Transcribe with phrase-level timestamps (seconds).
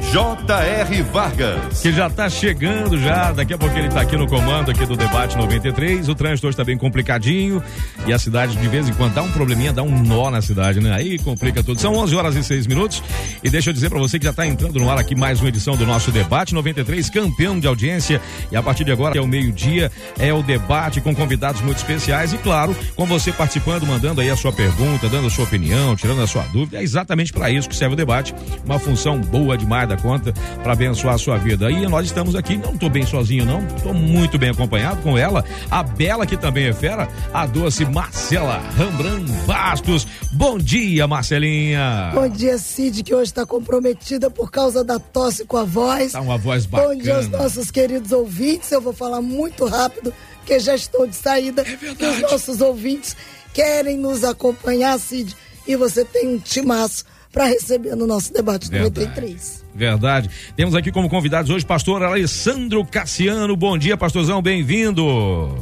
[0.00, 1.02] J.R.
[1.02, 1.82] Vargas.
[1.82, 4.96] Que já está chegando já, daqui a pouco ele está aqui no comando aqui do
[4.96, 6.08] debate 93.
[6.08, 7.62] O trânsito hoje está bem complicadinho
[8.06, 10.80] e a cidade de vez em quando dá um probleminha, dá um nó na cidade,
[10.80, 10.92] né?
[10.92, 11.80] Aí complica tudo.
[11.80, 13.02] São 11 horas e 6 minutos
[13.44, 15.48] e deixa eu dizer para você que já está entrando no ar aqui mais uma
[15.48, 19.28] edição do nosso debate 93, campeão de audiência e a partir de agora é o
[19.28, 24.30] meio-dia, é o debate com convidados muito especiais e claro, com você participando, mandando aí
[24.30, 26.78] a sua pergunta, dando a sua opinião, tirando a sua dúvida.
[26.78, 30.72] É exatamente para isso que serve o debate, uma função boa demais da conta para
[30.72, 31.70] abençoar a sua vida.
[31.70, 35.44] E nós estamos aqui, não estou bem sozinho, não, estou muito bem acompanhado com ela,
[35.70, 40.06] a Bela, que também é fera, a doce Marcela Rambran Bastos.
[40.32, 42.12] Bom dia, Marcelinha.
[42.14, 46.12] Bom dia, Cid, que hoje está comprometida por causa da tosse com a voz.
[46.12, 46.94] Tá uma voz bacana.
[46.94, 48.70] Bom dia aos nossos queridos ouvintes.
[48.70, 51.62] Eu vou falar muito rápido, porque já estou de saída.
[51.62, 52.24] É verdade.
[52.24, 53.16] os nossos ouvintes
[53.52, 55.36] querem nos acompanhar, Cid.
[55.66, 59.00] E você tem um timaço para receber no nosso debate Verdade.
[59.00, 59.64] 93.
[59.74, 60.30] Verdade.
[60.56, 63.56] Temos aqui como convidados hoje pastor Alessandro Cassiano.
[63.56, 65.54] Bom dia, pastorzão, bem-vindo.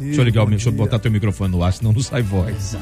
[0.00, 2.76] Deixa eu ligar, o, deixa eu botar teu microfone no ar, senão não sai voz.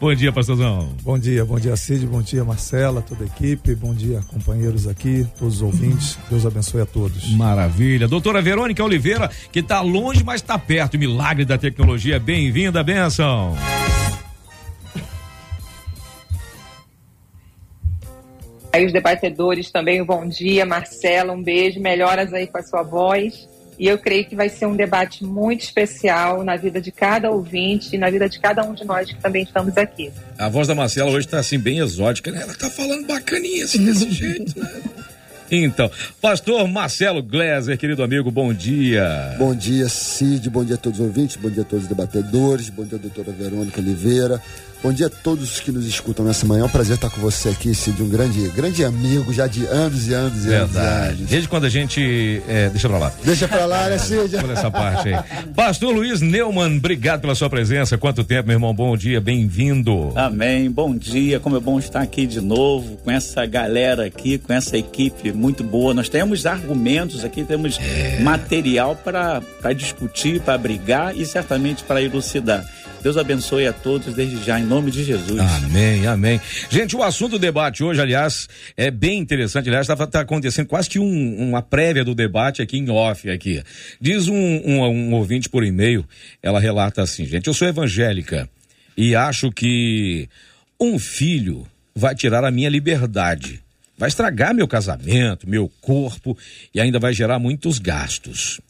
[0.00, 0.88] bom dia, pastorzão.
[1.02, 5.26] Bom dia, bom dia, Cid, bom dia, Marcela, toda a equipe, bom dia, companheiros aqui,
[5.38, 6.18] todos os ouvintes.
[6.28, 7.30] Deus abençoe a todos.
[7.34, 8.08] Maravilha.
[8.08, 10.98] Doutora Verônica Oliveira, que está longe, mas está perto.
[10.98, 12.18] Milagre da tecnologia.
[12.18, 13.56] Bem-vinda, benção.
[18.72, 22.82] Aí os debatedores também, um bom dia, Marcela, um beijo, melhoras aí com a sua
[22.82, 23.48] voz.
[23.78, 27.96] E eu creio que vai ser um debate muito especial na vida de cada ouvinte
[27.96, 30.12] e na vida de cada um de nós que também estamos aqui.
[30.38, 32.42] A voz da Marcela hoje está assim bem exótica, né?
[32.42, 34.82] Ela está falando bacaninha assim desse jeito, né?
[35.50, 35.90] Então,
[36.20, 39.34] pastor Marcelo Gleiser, querido amigo, bom dia.
[39.36, 42.70] Bom dia, Cid, bom dia a todos os ouvintes, bom dia a todos os debatedores,
[42.70, 44.40] bom dia, doutora Verônica Oliveira,
[44.82, 46.62] Bom dia a todos que nos escutam nessa manhã.
[46.62, 50.08] É um prazer estar com você aqui, Cid, um grande, grande amigo já de anos
[50.08, 51.16] e anos e Verdade.
[51.18, 51.30] anos.
[51.30, 52.42] Desde quando a gente.
[52.48, 53.12] É, deixa pra lá.
[53.22, 54.38] Deixa pra lá, né, Cid?
[54.38, 55.22] Por essa parte aí.
[55.54, 57.98] Pastor Luiz Neumann, obrigado pela sua presença.
[57.98, 58.72] Quanto tempo, meu irmão?
[58.72, 60.12] Bom dia, bem-vindo.
[60.16, 60.70] Amém.
[60.70, 61.38] Bom dia.
[61.38, 65.62] Como é bom estar aqui de novo com essa galera aqui, com essa equipe muito
[65.62, 65.92] boa.
[65.92, 68.18] Nós temos argumentos aqui, temos é.
[68.20, 69.42] material para
[69.76, 72.64] discutir, para brigar e certamente para elucidar.
[73.02, 75.40] Deus abençoe a todos desde já, em nome de Jesus.
[75.40, 76.40] Amém, amém.
[76.68, 78.46] Gente, o assunto do debate hoje, aliás,
[78.76, 79.68] é bem interessante.
[79.68, 83.28] Aliás, está tá acontecendo quase que um, uma prévia do debate aqui em off.
[83.30, 83.62] aqui.
[84.00, 86.04] Diz um, um, um ouvinte por e-mail,
[86.42, 88.48] ela relata assim, gente, eu sou evangélica
[88.96, 90.28] e acho que
[90.78, 93.60] um filho vai tirar a minha liberdade.
[93.96, 96.36] Vai estragar meu casamento, meu corpo
[96.74, 98.60] e ainda vai gerar muitos gastos.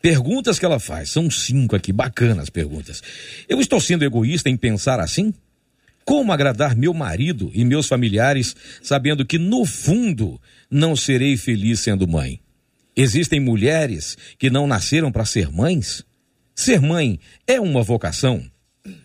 [0.00, 3.02] Perguntas que ela faz, são cinco aqui, bacanas perguntas.
[3.48, 5.34] Eu estou sendo egoísta em pensar assim?
[6.04, 12.08] Como agradar meu marido e meus familiares, sabendo que no fundo não serei feliz sendo
[12.08, 12.40] mãe?
[12.96, 16.04] Existem mulheres que não nasceram para ser mães?
[16.54, 18.42] Ser mãe é uma vocação?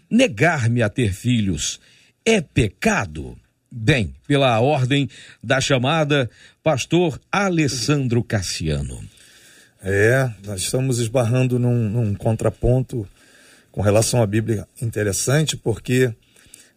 [0.09, 1.79] Negar-me a ter filhos
[2.25, 3.37] é pecado?
[3.69, 5.09] Bem, pela ordem
[5.43, 6.29] da chamada,
[6.63, 9.03] pastor Alessandro Cassiano.
[9.85, 13.05] É, nós estamos esbarrando num, num contraponto
[13.69, 16.13] com relação à Bíblia interessante, porque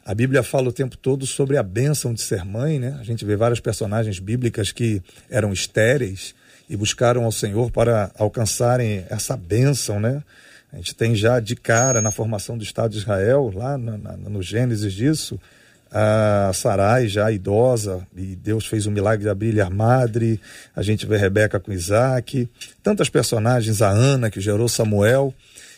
[0.04, 2.96] a Bíblia fala o tempo todo sobre a bênção de ser mãe, né?
[3.00, 5.00] A gente vê várias personagens bíblicas que
[5.30, 6.34] eram estéreis
[6.68, 10.20] e buscaram ao Senhor para alcançarem essa bênção, né?
[10.72, 14.42] A gente tem já de cara na formação do Estado de Israel, lá na, no
[14.42, 15.40] Gênesis disso,
[15.90, 20.40] a Sarai já idosa, e Deus fez o milagre de abrir a madre,
[20.74, 22.48] a gente vê Rebeca com Isaac,
[22.82, 25.32] tantas personagens, a Ana que gerou Samuel,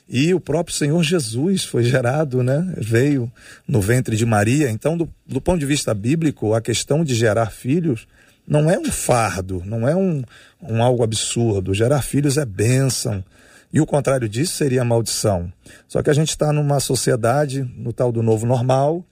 [0.08, 2.72] e o próprio Senhor Jesus foi gerado, né?
[2.78, 3.30] Veio
[3.66, 4.70] no ventre de Maria.
[4.70, 8.08] Então, do, do ponto de vista bíblico, a questão de gerar filhos
[8.46, 10.24] não é um fardo, não é um,
[10.62, 11.74] um algo absurdo.
[11.74, 13.22] Gerar filhos é bênção.
[13.70, 15.52] E o contrário disso seria maldição.
[15.86, 19.04] Só que a gente está numa sociedade, no tal do novo normal,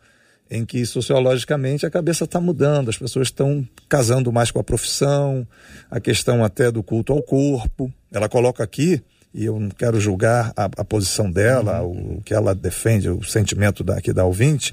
[0.50, 5.46] em que sociologicamente a cabeça está mudando, as pessoas estão casando mais com a profissão,
[5.90, 7.92] a questão até do culto ao corpo.
[8.12, 9.02] Ela coloca aqui,
[9.34, 12.14] e eu não quero julgar a, a posição dela, uhum.
[12.14, 14.72] o, o, que ela defende, o sentimento da, aqui da ouvinte,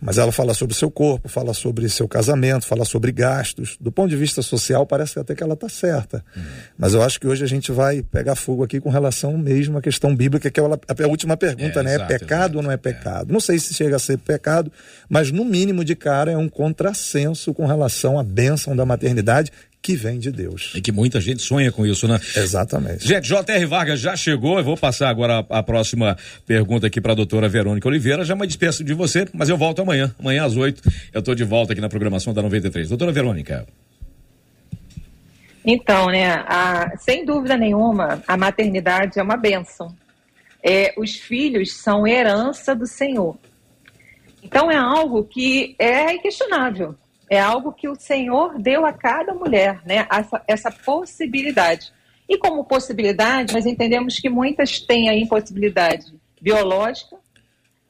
[0.00, 3.76] Mas ela fala sobre o seu corpo, fala sobre seu casamento, fala sobre gastos.
[3.80, 6.24] Do ponto de vista social, parece até que ela está certa.
[6.34, 6.42] Uhum.
[6.78, 9.82] Mas eu acho que hoje a gente vai pegar fogo aqui com relação mesmo à
[9.82, 11.94] questão bíblica, que é a, última pergunta, é, né?
[11.96, 12.56] Exato, é pecado exato.
[12.56, 13.30] ou não é pecado?
[13.30, 13.32] É.
[13.32, 14.72] Não sei se chega a ser pecado,
[15.08, 19.96] mas no mínimo de cara é um contrassenso com relação à bênção da maternidade, que
[19.96, 20.72] vem de Deus.
[20.74, 22.20] E que muita gente sonha com isso, né?
[22.36, 23.06] Exatamente.
[23.06, 23.66] Gente, J.R.
[23.66, 26.16] Vargas já chegou, eu vou passar agora a, a próxima
[26.46, 29.80] pergunta aqui para a doutora Verônica Oliveira, já me despeço de você, mas eu volto
[29.80, 30.82] amanhã, amanhã às oito,
[31.12, 32.88] eu estou de volta aqui na programação da 93.
[32.88, 33.66] Doutora Verônica.
[35.64, 39.94] Então, né, a, sem dúvida nenhuma, a maternidade é uma bênção.
[40.62, 43.38] É, os filhos são herança do Senhor.
[44.42, 46.96] Então é algo que é inquestionável
[47.30, 50.04] é algo que o Senhor deu a cada mulher, né?
[50.10, 51.92] Essa, essa possibilidade.
[52.28, 56.12] E como possibilidade, nós entendemos que muitas têm a impossibilidade
[56.42, 57.16] biológica,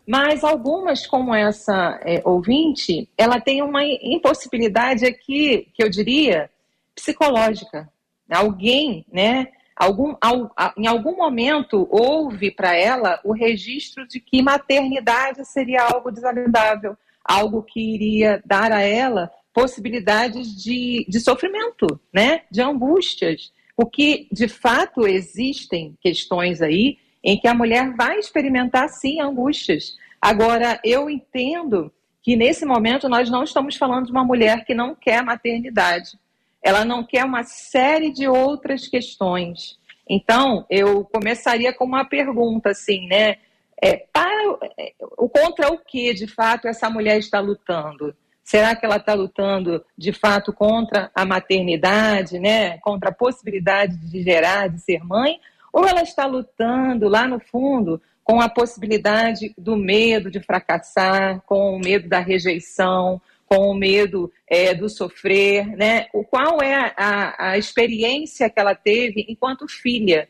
[0.06, 6.50] mas algumas, como essa é, ouvinte, ela tem uma impossibilidade aqui, que eu diria,
[6.94, 7.88] psicológica.
[8.30, 9.48] Alguém, né?
[9.74, 16.10] Algum, ao, em algum momento houve para ela o registro de que maternidade seria algo
[16.10, 16.94] desagradável,
[17.24, 22.42] algo que iria dar a ela possibilidades de, de sofrimento, né?
[22.50, 23.52] de angústias.
[23.76, 29.96] O que, de fato, existem questões aí em que a mulher vai experimentar, sim, angústias.
[30.20, 34.94] Agora, eu entendo que, nesse momento, nós não estamos falando de uma mulher que não
[34.94, 36.18] quer maternidade.
[36.62, 39.78] Ela não quer uma série de outras questões.
[40.08, 43.36] Então, eu começaria com uma pergunta, assim, né?
[43.82, 44.92] É, para, é,
[45.32, 48.14] contra o que, de fato, essa mulher está lutando?
[48.42, 52.78] Será que ela está lutando, de fato, contra a maternidade, né?
[52.78, 55.38] contra a possibilidade de gerar, de ser mãe?
[55.72, 61.76] Ou ela está lutando, lá no fundo, com a possibilidade do medo de fracassar, com
[61.76, 66.06] o medo da rejeição, com o medo é, do sofrer, né?
[66.12, 70.28] O qual é a, a experiência que ela teve enquanto filha?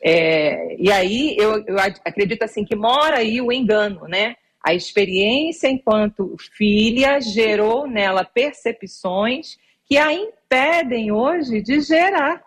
[0.00, 4.36] É, e aí eu, eu acredito assim que mora aí o engano, né?
[4.64, 12.42] A experiência enquanto filha gerou nela percepções que a impedem hoje de gerar.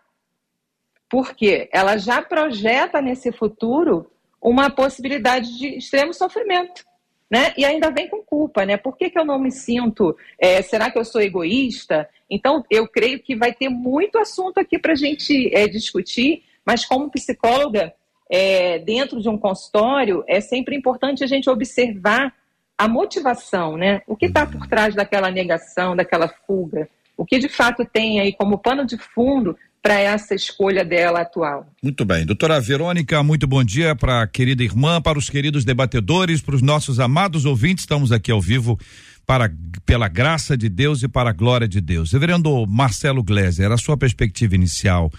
[1.09, 4.09] Porque ela já projeta nesse futuro
[4.41, 6.85] uma possibilidade de extremo sofrimento.
[7.29, 7.53] Né?
[7.57, 8.75] E ainda vem com culpa, né?
[8.75, 10.17] Por que, que eu não me sinto?
[10.37, 12.09] É, será que eu sou egoísta?
[12.29, 16.85] Então, eu creio que vai ter muito assunto aqui para a gente é, discutir mas
[16.85, 17.93] como psicóloga,
[18.29, 22.33] é, dentro de um consultório, é sempre importante a gente observar
[22.77, 24.01] a motivação, né?
[24.07, 26.89] O que está por trás daquela negação, daquela fuga?
[27.17, 31.65] O que de fato tem aí como pano de fundo para essa escolha dela atual.
[31.81, 32.25] Muito bem.
[32.25, 36.61] Doutora Verônica, muito bom dia para a querida irmã, para os queridos debatedores, para os
[36.61, 37.83] nossos amados ouvintes.
[37.83, 38.79] Estamos aqui ao vivo
[39.25, 39.51] para
[39.85, 42.11] pela graça de Deus e para a glória de Deus.
[42.11, 45.11] Reverendo Marcelo Gleiser, a sua perspectiva inicial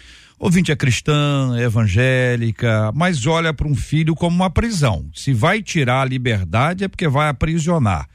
[0.44, 5.08] Ouvinte é cristã, é evangélica, mas olha para um filho como uma prisão.
[5.14, 8.08] Se vai tirar a liberdade é porque vai aprisionar.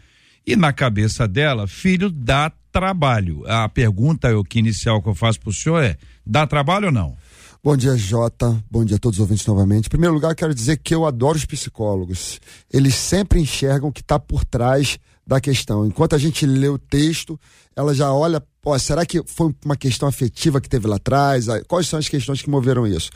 [0.45, 3.45] E na cabeça dela, filho dá trabalho.
[3.47, 5.95] A pergunta eu, que inicial que eu faço para o senhor é:
[6.25, 7.15] dá trabalho ou não?
[7.63, 8.61] Bom dia, Jota.
[8.69, 9.85] Bom dia a todos os ouvintes novamente.
[9.85, 12.41] Em primeiro lugar, quero dizer que eu adoro os psicólogos.
[12.69, 15.85] Eles sempre enxergam o que está por trás da questão.
[15.85, 17.39] Enquanto a gente lê o texto,
[17.73, 21.45] ela já olha, pô, será que foi uma questão afetiva que teve lá atrás?
[21.69, 23.09] Quais são as questões que moveram isso?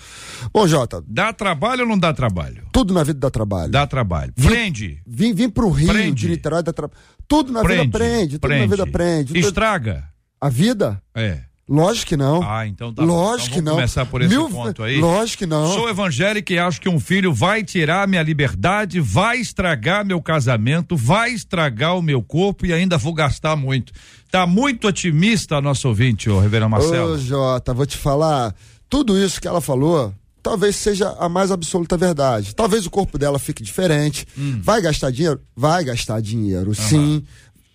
[0.54, 1.04] Bom, Jota.
[1.06, 2.64] Dá trabalho ou não dá trabalho?
[2.72, 3.70] Tudo na vida dá trabalho.
[3.70, 4.32] Dá trabalho.
[4.34, 5.02] Prende.
[5.06, 6.22] Vim, vim pro Rio prende.
[6.22, 6.98] de Niterói dá trabalho.
[7.28, 7.82] Tudo na prende.
[7.84, 8.40] vida prende.
[8.40, 8.62] Tudo prende.
[8.62, 9.38] na vida prende.
[9.38, 10.06] Estraga.
[10.40, 11.02] A vida?
[11.14, 11.42] É.
[11.72, 12.44] Lógico que não.
[12.44, 13.76] Ah, então tá Lógico então que não.
[13.76, 14.50] começar por esse Mil...
[14.50, 15.00] ponto aí.
[15.00, 15.74] Lógico que não.
[15.74, 20.98] Sou evangélico e acho que um filho vai tirar minha liberdade, vai estragar meu casamento,
[20.98, 23.94] vai estragar o meu corpo e ainda vou gastar muito.
[24.30, 27.14] Tá muito otimista a nossa ouvinte, ô Reverendo Marcelo.
[27.14, 28.54] Ô, Jota, vou te falar,
[28.90, 30.14] tudo isso que ela falou,
[30.44, 32.54] talvez seja a mais absoluta verdade.
[32.54, 34.28] Talvez o corpo dela fique diferente.
[34.38, 34.60] Hum.
[34.62, 35.40] Vai gastar dinheiro?
[35.56, 36.74] Vai gastar dinheiro, uhum.
[36.74, 37.24] sim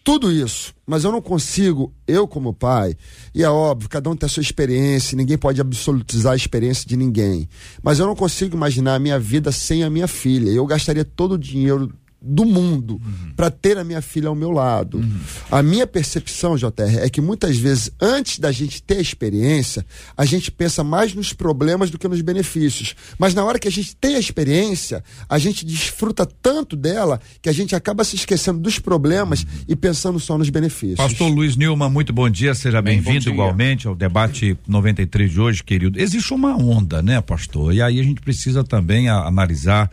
[0.07, 2.95] tudo isso, mas eu não consigo, eu como pai,
[3.35, 6.97] e é óbvio, cada um tem a sua experiência, ninguém pode absolutizar a experiência de
[6.97, 7.49] ninguém,
[7.83, 10.49] mas eu não consigo imaginar a minha vida sem a minha filha.
[10.49, 11.93] Eu gastaria todo o dinheiro
[12.27, 13.33] do mundo uhum.
[13.37, 14.99] para ter a minha filha ao meu lado.
[14.99, 15.21] Uhum.
[15.51, 20.25] A minha percepção, JR, é que muitas vezes, antes da gente ter a experiência, a
[20.25, 22.95] gente pensa mais nos problemas do que nos benefícios.
[23.19, 27.49] Mas na hora que a gente tem a experiência, a gente desfruta tanto dela que
[27.49, 29.49] a gente acaba se esquecendo dos problemas uhum.
[29.69, 30.97] e pensando só nos benefícios.
[30.97, 36.01] Pastor Luiz Nilma, muito bom dia, seja bem-vindo igualmente ao debate 93 de hoje, querido.
[36.01, 37.75] Existe uma onda, né, pastor?
[37.75, 39.91] E aí a gente precisa também a, analisar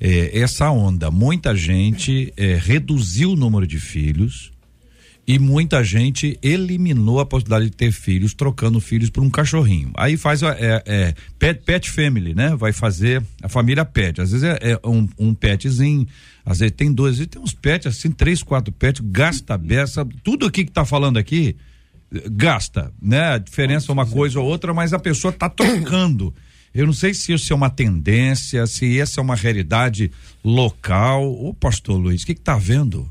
[0.00, 1.10] é, essa onda.
[1.10, 4.52] Muita gente é, reduziu o número de filhos
[5.26, 9.90] e muita gente eliminou a possibilidade de ter filhos, trocando filhos por um cachorrinho.
[9.96, 12.54] Aí faz é, é, pet, pet family, né?
[12.54, 14.20] Vai fazer a família pet.
[14.20, 16.06] Às vezes é, é um, um petzinho,
[16.44, 20.06] às vezes tem dois, às vezes tem uns pets assim, três, quatro pets, gasta beça,
[20.22, 21.56] tudo aqui que tá falando aqui,
[22.30, 23.32] gasta, né?
[23.32, 26.32] A diferença é uma coisa ou outra, mas a pessoa tá trocando.
[26.76, 30.12] Eu não sei se isso é uma tendência, se essa é uma realidade
[30.44, 31.26] local.
[31.32, 33.08] Ô, pastor Luiz, o que está vendo?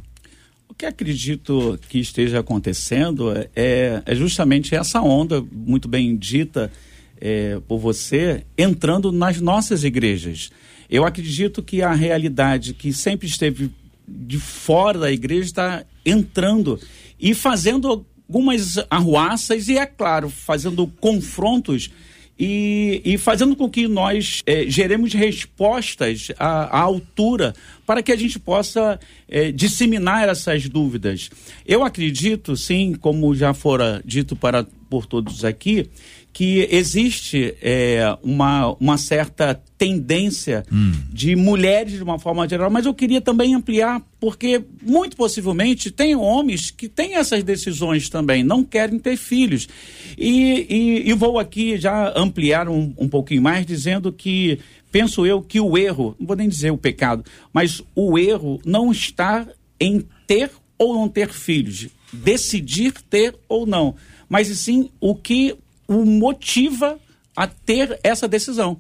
[0.69, 6.72] O que acredito que esteja acontecendo é, é justamente essa onda, muito bem dita
[7.19, 10.51] é, por você, entrando nas nossas igrejas.
[10.88, 13.72] Eu acredito que a realidade que sempre esteve
[14.07, 16.79] de fora da igreja está entrando
[17.19, 21.89] e fazendo algumas arruaças e, é claro, fazendo confrontos
[22.38, 27.54] e, e fazendo com que nós é, geremos respostas à, à, altura
[27.86, 31.30] para que a gente possa é, disseminar essas dúvidas.
[31.65, 35.89] Eu acredito, sim, como já fora dito para, por todos aqui,
[36.36, 40.92] que existe é, uma, uma certa tendência hum.
[41.10, 46.13] de mulheres de uma forma geral, mas eu queria também ampliar, porque muito possivelmente tem
[46.13, 49.70] homens que têm essas decisões também, não querem ter filhos.
[50.18, 54.60] E, e, e vou aqui já ampliar um, um pouquinho mais, dizendo que
[54.92, 57.24] penso eu que o erro, não vou nem dizer o pecado,
[57.54, 59.48] mas o erro não está
[59.80, 63.96] em ter ou não ter filhos, decidir ter ou não,
[64.27, 65.56] mas sim o que
[65.88, 66.98] o motiva
[67.36, 68.77] a ter essa decisão.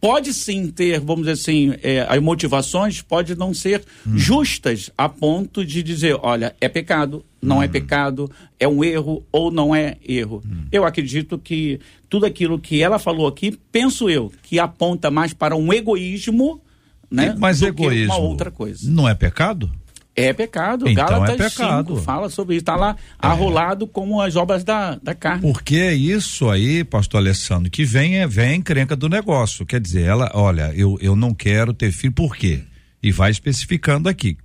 [0.00, 4.18] Pode sim ter, vamos dizer assim, é, as motivações podem não ser hum.
[4.18, 7.62] justas a ponto de dizer, olha, é pecado, não hum.
[7.62, 8.28] é pecado,
[8.58, 10.42] é um erro ou não é erro.
[10.44, 10.64] Hum.
[10.72, 11.78] Eu acredito que
[12.08, 16.60] tudo aquilo que ela falou aqui, penso eu, que aponta mais para um egoísmo,
[17.08, 17.36] né?
[17.38, 18.90] Mas egoísmo uma outra coisa.
[18.90, 19.70] Não é pecado?
[20.14, 20.88] É pecado.
[20.88, 21.94] Então Gálatas é pecado.
[21.96, 22.62] 5 fala sobre isso.
[22.62, 23.26] Está lá é.
[23.26, 25.40] arrolado como as obras da, da carne.
[25.40, 29.64] Porque é isso aí, pastor Alessandro, que vem é vem encrenca do negócio.
[29.64, 32.60] Quer dizer, ela, olha, eu, eu não quero ter filho, por quê?
[33.02, 34.36] E vai especificando aqui.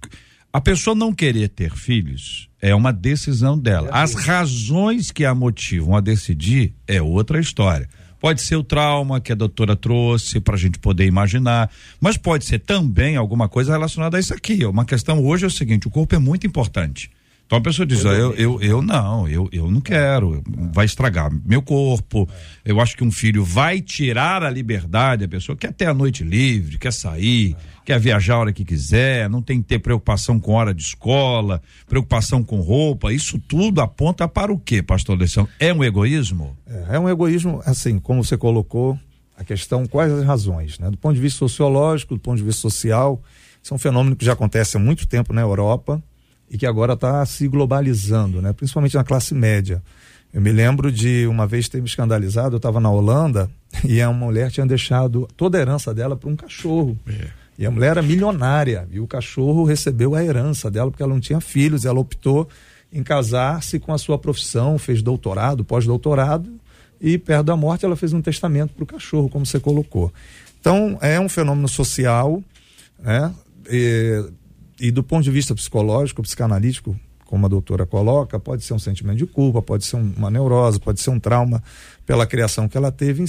[0.52, 3.90] A pessoa não querer ter filhos é uma decisão dela.
[3.92, 7.88] As razões que a motivam a decidir é outra história.
[8.20, 11.70] Pode ser o trauma que a doutora trouxe para a gente poder imaginar,
[12.00, 14.66] mas pode ser também alguma coisa relacionada a isso aqui.
[14.66, 17.12] Uma questão hoje é o seguinte: o corpo é muito importante.
[17.48, 21.32] Então a pessoa diz, ah, eu, eu, eu não, eu, eu não quero, vai estragar
[21.46, 22.28] meu corpo.
[22.64, 26.26] Eu acho que um filho vai tirar a liberdade, a pessoa quer ter a noite
[26.26, 30.52] livre, quer sair, quer viajar a hora que quiser, não tem que ter preocupação com
[30.56, 33.14] hora de escola, preocupação com roupa.
[33.14, 35.50] Isso tudo aponta para o quê, pastor Alessandro?
[35.58, 36.58] É um egoísmo?
[36.68, 39.00] É, é um egoísmo, assim, como você colocou,
[39.38, 40.92] a questão, quais as razões, né?
[40.92, 43.22] Do ponto de vista sociológico, do ponto de vista social,
[43.64, 46.04] isso é um fenômeno que já acontece há muito tempo na Europa
[46.50, 48.54] e que agora está se globalizando, né?
[48.54, 49.82] principalmente na classe média.
[50.34, 53.50] Eu me lembro de uma vez ter me escandalizado, eu estava na Holanda
[53.84, 56.98] e a mulher tinha deixado toda a herança dela para um cachorro.
[57.08, 57.28] É.
[57.58, 61.20] E a mulher era milionária e o cachorro recebeu a herança dela porque ela não
[61.20, 62.48] tinha filhos, ela optou
[62.94, 66.60] em casar-se com a sua profissão, fez doutorado, pós-doutorado
[67.02, 70.14] e perto da morte ela fez um testamento para o cachorro, como você colocou.
[70.60, 72.44] Então é um fenômeno social,
[73.00, 73.34] né?
[73.70, 74.24] E,
[74.80, 79.18] e do ponto de vista psicológico, psicanalítico, como a doutora coloca, pode ser um sentimento
[79.18, 81.62] de culpa, pode ser uma neurose, pode ser um trauma
[82.06, 83.24] pela criação que ela teve.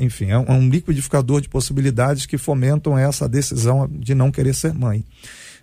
[0.00, 4.54] Enfim, é um, é um liquidificador de possibilidades que fomentam essa decisão de não querer
[4.54, 5.04] ser mãe.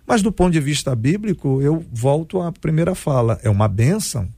[0.06, 3.38] Mas do ponto de vista bíblico, eu volto à primeira fala.
[3.42, 4.28] É uma benção.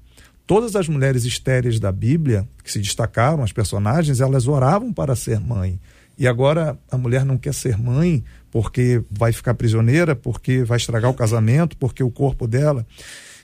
[0.46, 5.40] Todas as mulheres estéreis da Bíblia, que se destacaram, as personagens, elas oravam para ser
[5.40, 5.78] mãe.
[6.18, 11.10] E agora a mulher não quer ser mãe porque vai ficar prisioneira, porque vai estragar
[11.10, 12.86] o casamento, porque o corpo dela.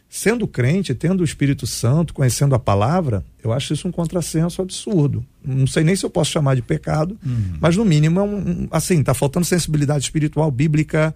[0.09, 5.25] Sendo crente, tendo o Espírito Santo, conhecendo a palavra, eu acho isso um contrassenso absurdo.
[5.45, 7.55] Não sei nem se eu posso chamar de pecado, uhum.
[7.61, 11.15] mas no mínimo é um, assim, tá faltando sensibilidade espiritual, bíblica,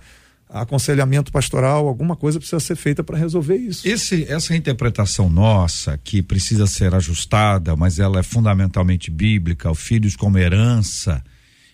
[0.48, 3.86] aconselhamento pastoral, alguma coisa precisa ser feita para resolver isso.
[3.86, 10.14] Esse, essa interpretação nossa, que precisa ser ajustada, mas ela é fundamentalmente bíblica, o filhos
[10.14, 11.22] como herança,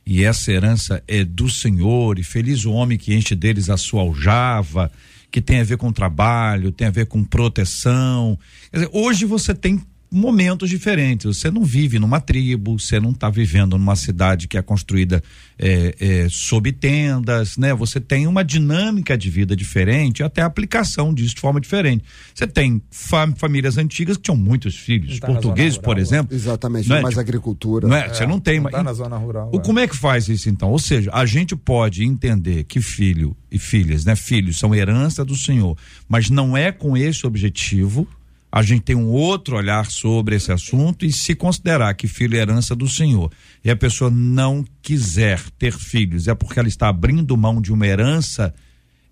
[0.06, 4.02] e essa herança é do Senhor, e feliz o homem que enche deles a sua
[4.02, 4.90] aljava,
[5.30, 8.38] que tem a ver com trabalho, tem a ver com proteção.
[8.72, 9.80] Dizer, hoje você tem
[10.10, 11.26] momentos diferentes.
[11.26, 15.22] Você não vive numa tribo, você não está vivendo numa cidade que é construída
[15.58, 17.72] é, é, sob tendas, né?
[17.74, 22.04] Você tem uma dinâmica de vida diferente, até a aplicação disso de forma diferente.
[22.34, 26.34] Você tem fam famílias antigas que tinham muitos filhos, Tá portugueses, rural, por exemplo.
[26.34, 27.02] Exatamente, Não é?
[27.02, 27.86] mais Tipo, agricultura.
[27.86, 28.08] Não é?
[28.08, 29.50] Você não tem, não mas tá na zona rural.
[29.52, 29.60] o, é.
[29.60, 30.70] como é que faz isso então?
[30.70, 34.16] Ou seja, a gente pode entender que filho e filhas, né?
[34.16, 35.76] Filhos são herança do Senhor,
[36.08, 38.08] mas não é com esse objetivo.
[38.52, 42.40] A gente tem um outro olhar sobre esse assunto e se considerar que filho é
[42.40, 43.30] herança do Senhor
[43.64, 47.86] e a pessoa não quiser ter filhos, é porque ela está abrindo mão de uma
[47.86, 48.52] herança.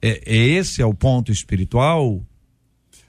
[0.02, 2.21] É, é esse é o ponto espiritual?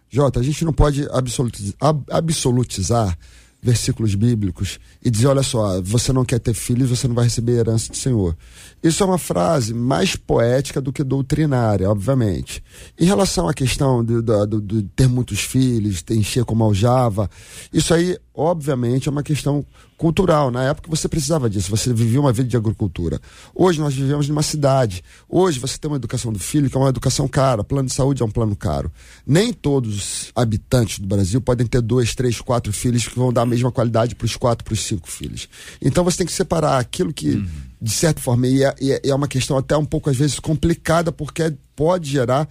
[0.09, 3.17] Jota, a gente não pode absolutiz- ab- absolutizar
[3.61, 7.53] versículos bíblicos e dizer, olha só, você não quer ter filhos, você não vai receber
[7.57, 8.37] herança do Senhor.
[8.81, 12.63] Isso é uma frase mais poética do que doutrinária, obviamente.
[12.97, 17.29] Em relação à questão de, do- de ter muitos filhos, encher como aljava,
[17.73, 19.65] isso aí, obviamente, é uma questão
[19.99, 20.49] cultural.
[20.49, 23.19] Na época você precisava disso, você vivia uma vida de agricultura.
[23.53, 25.03] Hoje nós vivemos numa cidade.
[25.27, 27.63] Hoje você tem uma educação do filho que é uma educação cara.
[27.63, 28.89] Plano de saúde é um plano caro.
[29.27, 33.41] Nem todos os habitantes do Brasil podem ter dois, três, quatro filhos que vão dar
[33.41, 35.47] a mesma qualidade para os quatro, para os cinco filhos.
[35.81, 37.45] Então você tem que separar aquilo que,
[37.81, 40.15] de certa forma, e é, e é- e é uma questão até um pouco às
[40.15, 42.47] vezes complicada, porque pode gerar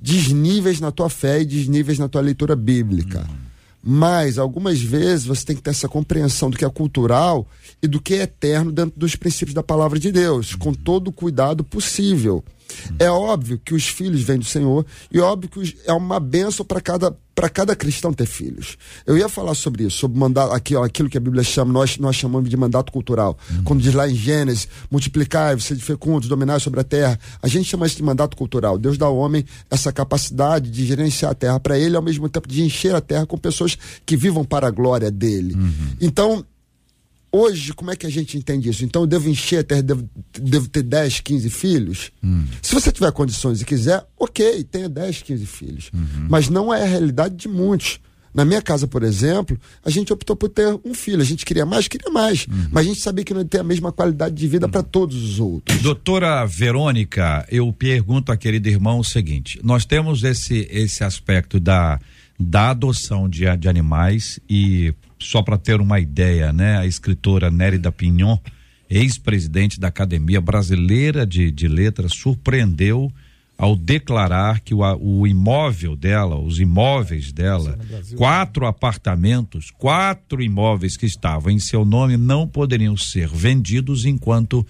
[0.00, 3.24] desníveis na tua fé e desníveis na tua leitura bíblica.
[3.90, 7.48] Mas algumas vezes você tem que ter essa compreensão do que é cultural
[7.82, 11.12] e do que é eterno dentro dos princípios da palavra de Deus, com todo o
[11.12, 12.44] cuidado possível.
[12.98, 16.64] É óbvio que os filhos vêm do Senhor e óbvio que os- é uma benção
[16.64, 18.76] para cada para cada cristão ter filhos.
[19.06, 21.96] Eu ia falar sobre isso, sobre mandato, aqui, ó, aquilo que a Bíblia chama, nós,
[21.96, 23.38] nós chamamos de mandato cultural.
[23.62, 27.86] Quando diz lá em Gênesis, multiplicar, ser fecundos, dominar sobre a terra, a gente chama
[27.86, 28.76] isso de mandato cultural.
[28.76, 32.48] Deus dá ao homem essa capacidade de gerenciar a terra para ele, ao mesmo tempo
[32.48, 35.54] de encher a terra com pessoas que vivam para a glória dele.
[36.00, 36.44] Então,
[37.30, 38.84] Hoje, como é que a gente entende isso?
[38.84, 42.10] Então, eu devo encher a terra, devo, devo ter 10, 15 filhos?
[42.62, 45.90] Se você tiver condições e quiser, ok, tenha 10, 15 filhos.
[46.28, 48.00] Mas não é a realidade de muitos.
[48.32, 51.20] Na minha casa, por exemplo, a gente optou por ter um filho.
[51.20, 52.46] A gente queria mais, queria mais.
[52.70, 55.16] Mas a gente sabia que não ia ter a mesma qualidade de vida para todos
[55.22, 55.80] os outros.
[55.80, 61.98] Doutora Verônica, eu pergunto à querida irmã o seguinte: nós temos esse, esse aspecto da,
[62.38, 67.90] da adoção de, de animais e só para ter uma ideia, né, a escritora Nérida
[67.90, 68.38] Pinhon,
[68.88, 73.12] ex-presidente da Academia Brasileira de, de Letras, surpreendeu
[73.58, 77.76] ao declarar que o, o imóvel dela, os imóveis dela,
[78.16, 84.64] quatro apartamentos, quatro imóveis que estavam em seu nome não poderiam ser vendidos enquanto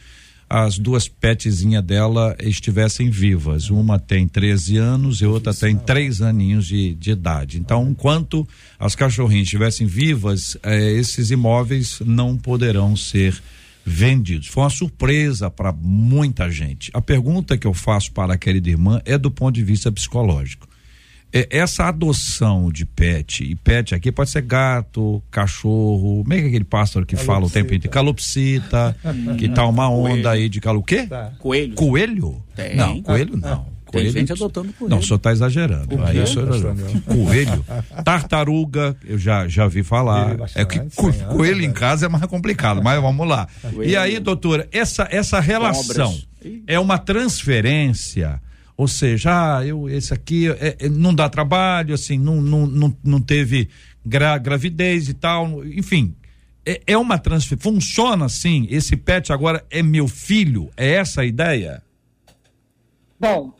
[0.48, 3.68] as duas petzinhas dela estivessem vivas.
[3.68, 7.58] Uma tem 13 anos e outra tem três aninhos de, de idade.
[7.58, 13.40] Então, enquanto as cachorrinhas estivessem vivas, eh, esses imóveis não poderão ser
[13.84, 14.48] vendidos.
[14.48, 16.90] Foi uma surpresa para muita gente.
[16.94, 20.68] A pergunta que eu faço para a querida irmã é do ponto de vista psicológico.
[21.32, 26.44] É, essa adoção de pet, e pet aqui pode ser gato, cachorro, como é que
[26.44, 27.90] é aquele pássaro que fala o tempo inteiro?
[27.90, 28.96] Calopsita,
[29.38, 30.80] que tá uma onda aí de calo.
[30.80, 31.06] O quê?
[31.06, 31.32] Tá.
[31.38, 31.74] Coelho.
[31.74, 32.42] Coelho?
[32.56, 32.76] Tem.
[32.76, 33.78] Não, coelho não.
[33.90, 34.90] Tem Coelho, gente adotando coelho.
[34.90, 36.04] Não, o senhor tá exagerando.
[36.04, 36.74] Aí o senhor exagerou.
[37.06, 37.64] Coelho.
[38.04, 40.36] Tartaruga, eu já, já vi falar.
[40.54, 40.78] É que
[41.30, 43.48] coelho em casa é mais complicado, mas vamos lá.
[43.62, 43.90] Coelho.
[43.90, 46.28] E aí, doutora, essa, essa relação Cobras.
[46.66, 48.40] É uma transferência.
[48.78, 52.96] Ou seja, ah, eu, esse aqui é- é- não dá trabalho, assim, não, não, não,
[53.02, 53.68] não teve
[54.06, 56.14] gra- gravidez e tal, enfim.
[56.64, 57.60] É, é uma transferência.
[57.72, 58.68] Funciona assim?
[58.70, 60.70] Esse pet agora é meu filho?
[60.76, 61.82] É essa a ideia?
[63.18, 63.52] Bom,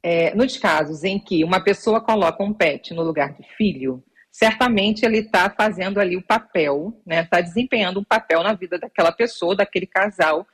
[0.00, 5.04] é, nos casos em que uma pessoa coloca um pet no lugar de filho, certamente
[5.04, 7.22] ele está fazendo ali o papel, né?
[7.22, 10.46] Está desempenhando um papel na vida daquela pessoa, daquele casal,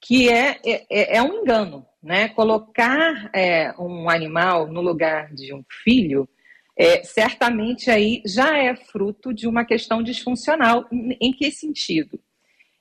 [0.00, 2.28] que é, é, é um engano, né?
[2.30, 6.28] Colocar é, um animal no lugar de um filho,
[6.76, 10.86] é, certamente aí já é fruto de uma questão disfuncional.
[10.90, 12.18] Em, que sentido?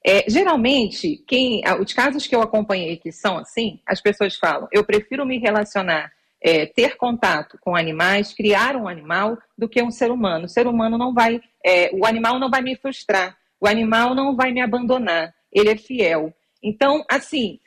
[0.05, 4.85] É, geralmente, quem, os casos que eu acompanhei que são assim, as pessoas falam: eu
[4.85, 6.09] prefiro me relacionar,
[6.41, 10.45] é, ter contato com animais, criar um animal, do que um ser humano.
[10.45, 14.33] O ser humano não vai, é, o animal não vai me frustrar, o animal não
[14.37, 16.33] vai me abandonar, ele é fiel.
[16.61, 17.59] Então, assim,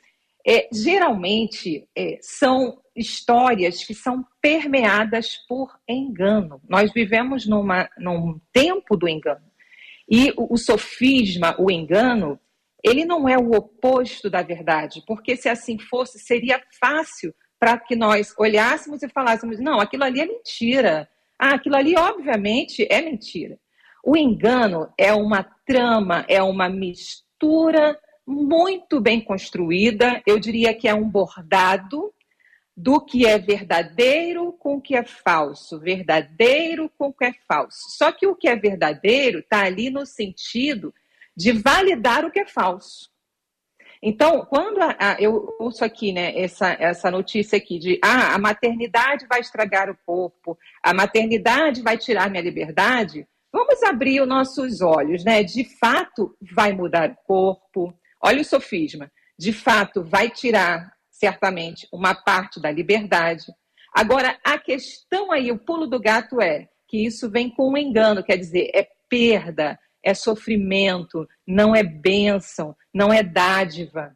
[0.45, 6.61] é, geralmente é, são histórias que são permeadas por engano.
[6.67, 9.45] Nós vivemos numa, num tempo do engano.
[10.09, 12.39] E o, o sofisma, o engano,
[12.83, 17.95] ele não é o oposto da verdade, porque se assim fosse, seria fácil para que
[17.95, 21.09] nós olhássemos e falássemos: não, aquilo ali é mentira.
[21.39, 23.57] Ah, aquilo ali, obviamente, é mentira.
[24.03, 30.93] O engano é uma trama, é uma mistura muito bem construída, eu diria que é
[30.93, 32.13] um bordado
[32.75, 37.77] do que é verdadeiro com o que é falso, verdadeiro com o que é falso.
[37.97, 40.93] Só que o que é verdadeiro está ali no sentido
[41.35, 43.11] de validar o que é falso.
[44.05, 48.37] Então, quando a, a, eu ouço aqui, né, essa, essa notícia aqui de ah, a
[48.37, 54.81] maternidade vai estragar o corpo, a maternidade vai tirar minha liberdade, vamos abrir os nossos
[54.81, 55.41] olhos, né?
[55.41, 57.93] De fato, vai mudar o corpo.
[58.23, 59.11] Olha o sofisma.
[59.37, 63.45] De fato, vai tirar certamente uma parte da liberdade.
[63.93, 68.23] Agora, a questão aí, o pulo do gato é que isso vem com um engano,
[68.23, 74.15] quer dizer, é perda, é sofrimento, não é bênção, não é dádiva.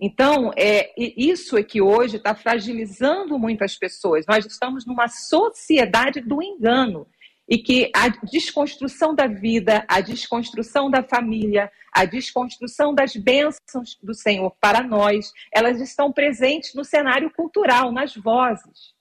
[0.00, 4.24] Então, é, isso é que hoje está fragilizando muitas pessoas.
[4.28, 7.06] Nós estamos numa sociedade do engano.
[7.48, 14.12] E que a desconstrução da vida, a desconstrução da família, a desconstrução das bênçãos do
[14.14, 18.92] Senhor para nós, elas estão presentes no cenário cultural, nas vozes.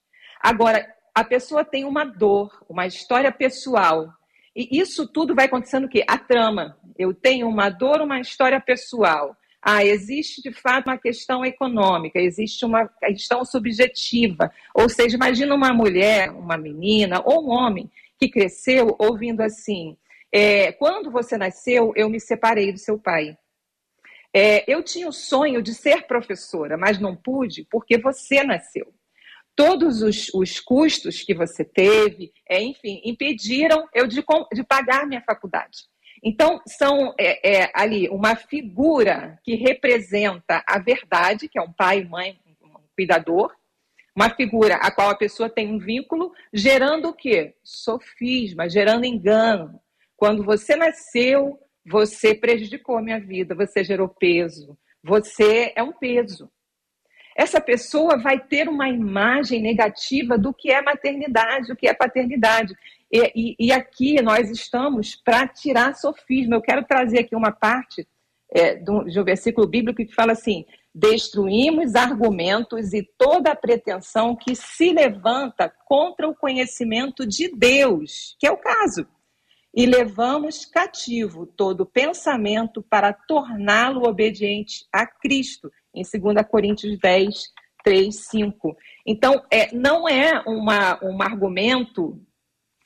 [0.41, 4.13] Agora, a pessoa tem uma dor, uma história pessoal,
[4.57, 6.03] e isso tudo vai acontecendo o quê?
[6.07, 6.75] A trama.
[6.97, 9.38] Eu tenho uma dor, uma história pessoal.
[9.62, 14.51] Ah, existe de fato uma questão econômica, existe uma questão subjetiva.
[14.73, 19.97] Ou seja, imagina uma mulher, uma menina ou um homem que cresceu ouvindo assim:
[20.32, 23.38] é, quando você nasceu, eu me separei do seu pai.
[24.34, 28.93] É, eu tinha o sonho de ser professora, mas não pude porque você nasceu
[29.58, 35.23] todos os, os custos que você teve, é, enfim, impediram eu de, de pagar minha
[35.23, 35.80] faculdade.
[36.23, 42.03] Então, são é, é, ali uma figura que representa a verdade, que é um pai,
[42.03, 43.51] mãe, um cuidador,
[44.17, 47.53] uma figura a qual a pessoa tem um vínculo, gerando o quê?
[47.63, 49.80] Sofisma, gerando engano.
[50.15, 56.49] Quando você nasceu, você prejudicou a minha vida, você gerou peso, você é um peso
[57.38, 62.73] essa pessoa vai ter uma imagem negativa do que é maternidade, do que é paternidade.
[63.12, 66.56] E, e, e aqui nós estamos para tirar sofisma.
[66.56, 68.08] Eu quero trazer aqui uma parte
[68.51, 70.65] é, de um versículo bíblico que fala assim:
[70.97, 78.47] destruímos argumentos e toda a pretensão que se levanta contra o conhecimento de Deus, que
[78.47, 79.05] é o caso,
[79.75, 87.43] e levamos cativo todo pensamento para torná-lo obediente a Cristo em 2 Coríntios 10,
[87.83, 88.75] 3, 5.
[89.05, 92.19] Então, é, não é uma, um argumento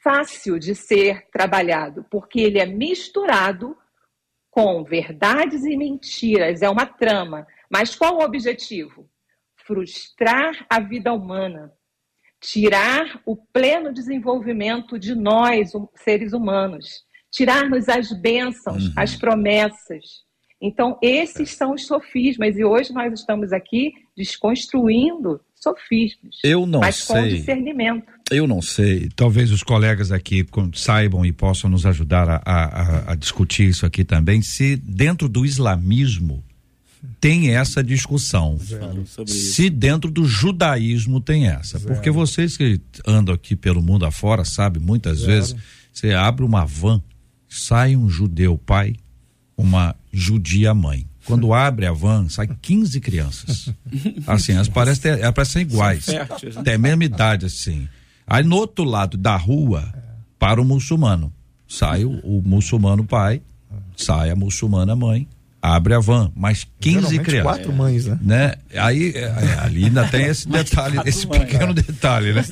[0.03, 3.77] fácil de ser trabalhado, porque ele é misturado
[4.49, 7.47] com verdades e mentiras, é uma trama.
[7.71, 9.09] Mas qual o objetivo?
[9.65, 11.71] Frustrar a vida humana,
[12.41, 18.93] tirar o pleno desenvolvimento de nós, seres humanos, tirar-nos as bênçãos, uhum.
[18.97, 20.03] as promessas.
[20.59, 26.97] Então, esses são os sofismas, e hoje nós estamos aqui desconstruindo sofismas, eu não mas
[26.97, 27.15] sei.
[27.15, 28.11] com discernimento.
[28.31, 33.15] Eu não sei, talvez os colegas aqui saibam e possam nos ajudar a, a, a
[33.15, 36.43] discutir isso aqui também, se dentro do islamismo
[37.19, 38.57] tem essa discussão.
[39.25, 41.77] Se dentro do judaísmo tem essa.
[41.77, 41.93] Zero.
[41.93, 45.31] Porque vocês que andam aqui pelo mundo afora, sabe, muitas Zero.
[45.31, 45.55] vezes,
[45.91, 47.01] você abre uma van,
[47.49, 48.95] sai um judeu pai,
[49.57, 51.07] uma judia mãe.
[51.25, 53.73] Quando abre a van, sai 15 crianças.
[54.27, 56.05] Assim, elas parecem, elas parecem iguais.
[56.63, 57.87] Tem a mesma idade, assim.
[58.25, 59.93] Aí no outro lado da rua,
[60.39, 61.31] para o muçulmano.
[61.67, 63.41] Sai o, o muçulmano pai,
[63.95, 65.27] sai a muçulmana mãe,
[65.61, 67.43] abre a van, mais 15 crianças.
[67.43, 68.19] Quatro mães, né?
[68.21, 68.55] né?
[68.75, 72.43] Aí é, é ali ainda tem esse detalhe, esse pequeno mãe, detalhe, né?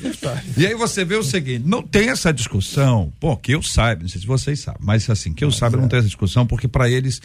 [0.56, 4.08] E aí você vê o seguinte, não tem essa discussão, pô, que eu saiba, não
[4.08, 6.88] sei se vocês sabem, mas assim, que eu saiba não tem essa discussão, porque para
[6.88, 7.20] eles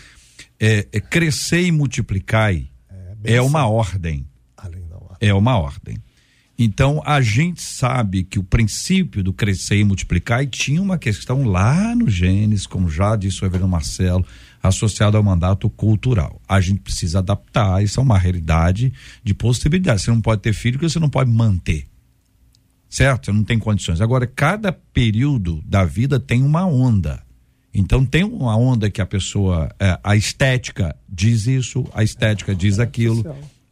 [0.59, 2.65] é, é, crescer e multiplicar é,
[3.23, 4.25] é uma ordem.
[5.21, 5.97] É uma ordem.
[6.57, 11.95] Então a gente sabe que o princípio do crescer e multiplicar tinha uma questão lá
[11.95, 14.25] no Gênesis, como já disse o Reverendo Marcelo,
[14.67, 16.41] associado ao mandato cultural.
[16.47, 20.01] A gente precisa adaptar, isso é uma realidade de possibilidade.
[20.01, 21.87] Você não pode ter filho que você não pode manter.
[22.89, 23.25] Certo?
[23.25, 24.01] Você não tem condições.
[24.01, 27.23] Agora, cada período da vida tem uma onda.
[27.73, 32.79] Então tem uma onda que a pessoa, é, a estética diz isso, a estética diz
[32.79, 33.21] aquilo.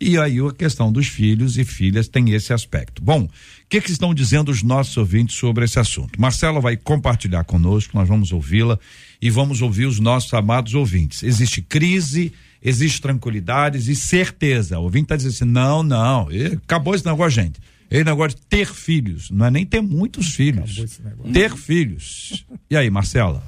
[0.06, 3.02] E aí a questão dos filhos e filhas tem esse aspecto.
[3.02, 3.30] Bom, o
[3.70, 6.20] que, que estão dizendo os nossos ouvintes sobre esse assunto?
[6.20, 8.78] Marcela vai compartilhar conosco, nós vamos ouvi-la
[9.22, 11.24] e vamos ouvir os nossos amados ouvintes.
[11.24, 14.78] Existe crise, existe tranquilidade, existe certeza.
[14.78, 16.28] O ouvinte está dizendo assim: não, não,
[16.62, 17.62] acabou esse negócio, gente.
[17.90, 21.00] Esse negócio de ter filhos, não é nem ter muitos filhos.
[21.32, 22.46] Ter filhos.
[22.70, 23.42] E aí, Marcela?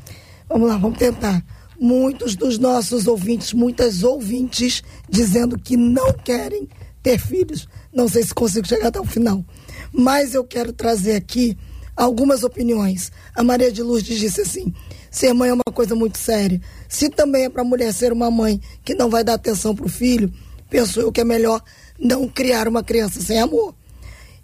[0.48, 1.44] Vamos lá, vamos tentar.
[1.79, 6.67] Muitos dos nossos ouvintes, muitas ouvintes, dizendo que não querem
[7.03, 7.67] ter filhos.
[7.93, 9.43] Não sei se consigo chegar até o final.
[9.91, 11.57] Mas eu quero trazer aqui
[11.95, 13.11] algumas opiniões.
[13.35, 14.73] A Maria de Lourdes disse assim:
[15.11, 16.61] ser mãe é uma coisa muito séria.
[16.89, 19.85] Se também é para a mulher ser uma mãe que não vai dar atenção para
[19.85, 20.31] o filho,
[20.69, 21.61] penso eu que é melhor
[21.99, 23.73] não criar uma criança sem amor.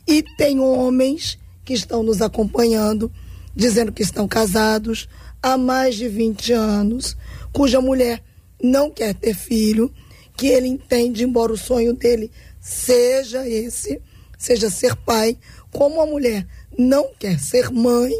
[0.08, 3.12] E tem homens que estão nos acompanhando,
[3.56, 5.08] dizendo que estão casados
[5.42, 7.18] há mais de 20 anos,
[7.52, 8.24] cuja mulher
[8.62, 9.92] não quer ter filho,
[10.38, 14.02] que ele entende, embora o sonho dele seja esse,
[14.38, 15.38] seja ser pai,
[15.72, 18.12] como a mulher não quer ser mãe,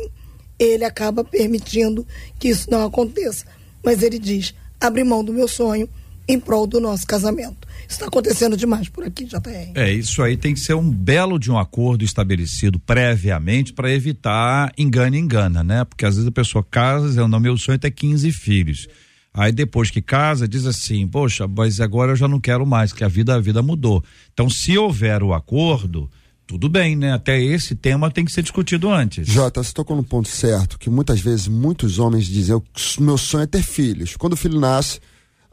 [0.58, 2.06] ele acaba permitindo
[2.40, 3.46] que isso não aconteça.
[3.84, 5.90] Mas ele diz: abre mão do meu sonho
[6.34, 7.68] em prol do nosso casamento.
[7.88, 9.72] Está acontecendo demais por aqui, JR.
[9.76, 14.72] É, isso aí tem que ser um belo de um acordo estabelecido previamente para evitar
[14.78, 15.84] engana engana, né?
[15.84, 18.88] Porque às vezes a pessoa casa dizendo, não, meu sonho é ter 15 filhos.
[19.34, 23.04] Aí depois que casa, diz assim, poxa, mas agora eu já não quero mais, que
[23.04, 24.04] a vida, a vida mudou.
[24.34, 26.10] Então, se houver o acordo,
[26.46, 27.14] tudo bem, né?
[27.14, 29.26] Até esse tema tem que ser discutido antes.
[29.26, 32.62] Jota, você tocou no ponto certo, que muitas vezes muitos homens dizem,
[33.00, 34.18] meu sonho é ter filhos.
[34.18, 35.00] Quando o filho nasce,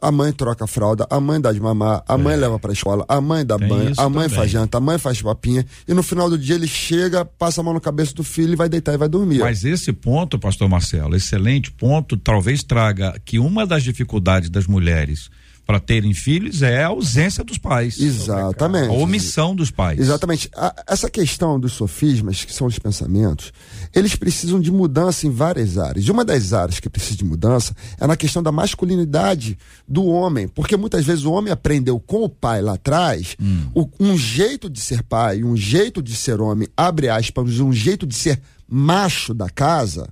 [0.01, 2.17] a mãe troca a fralda, a mãe dá de mamar, a é.
[2.17, 4.29] mãe leva para a escola, a mãe dá Tem banho, a mãe também.
[4.29, 7.63] faz janta, a mãe faz papinha e no final do dia ele chega, passa a
[7.63, 9.39] mão na cabeça do filho e vai deitar e vai dormir.
[9.39, 15.29] Mas esse ponto, pastor Marcelo, excelente ponto, talvez traga que uma das dificuldades das mulheres
[15.69, 17.99] para terem filhos é a ausência dos pais.
[17.99, 18.89] Exatamente.
[18.89, 19.99] A omissão dos pais.
[19.99, 20.49] Exatamente.
[20.55, 23.53] A, essa questão dos sofismas, que são os pensamentos,
[23.93, 26.07] eles precisam de mudança em várias áreas.
[26.07, 30.47] E uma das áreas que precisa de mudança é na questão da masculinidade do homem.
[30.47, 33.69] Porque muitas vezes o homem aprendeu com o pai lá atrás hum.
[33.75, 38.07] o, um jeito de ser pai, um jeito de ser homem, abre aspas, um jeito
[38.07, 40.09] de ser macho da casa,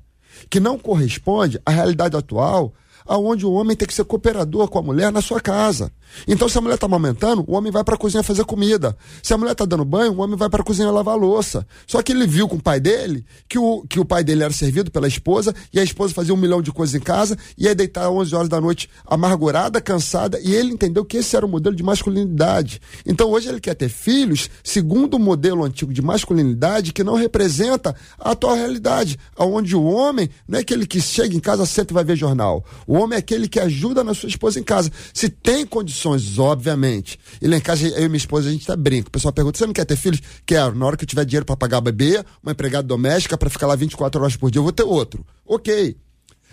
[0.51, 2.75] que não corresponde à realidade atual
[3.07, 5.91] aonde o homem tem que ser cooperador com a mulher na sua casa.
[6.27, 8.97] Então, se a mulher está amamentando, o homem vai para a cozinha fazer comida.
[9.21, 11.65] Se a mulher está dando banho, o homem vai para a cozinha lavar louça.
[11.85, 14.53] Só que ele viu com o pai dele que o, que o pai dele era
[14.53, 17.75] servido pela esposa e a esposa fazia um milhão de coisas em casa e ia
[17.75, 20.39] deitar às 11 horas da noite amargurada, cansada.
[20.39, 22.81] E ele entendeu que esse era o modelo de masculinidade.
[23.05, 27.95] Então, hoje ele quer ter filhos segundo o modelo antigo de masculinidade que não representa
[28.17, 31.95] a atual realidade, onde o homem não é aquele que chega em casa, senta e
[31.95, 32.63] vai ver jornal.
[32.85, 34.91] O homem é aquele que ajuda na sua esposa em casa.
[35.13, 37.19] Se tem condições obviamente.
[37.41, 39.09] E lá em casa, eu e minha esposa, a gente tá brinca.
[39.09, 40.21] O pessoal pergunta: você não quer ter filhos?
[40.45, 40.75] Quero.
[40.75, 43.75] Na hora que eu tiver dinheiro para pagar bebê, uma empregada doméstica para ficar lá
[43.75, 45.25] 24 horas por dia, eu vou ter outro.
[45.45, 45.95] Ok.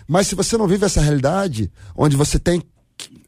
[0.07, 2.61] Mas se você não vive essa realidade, onde você tem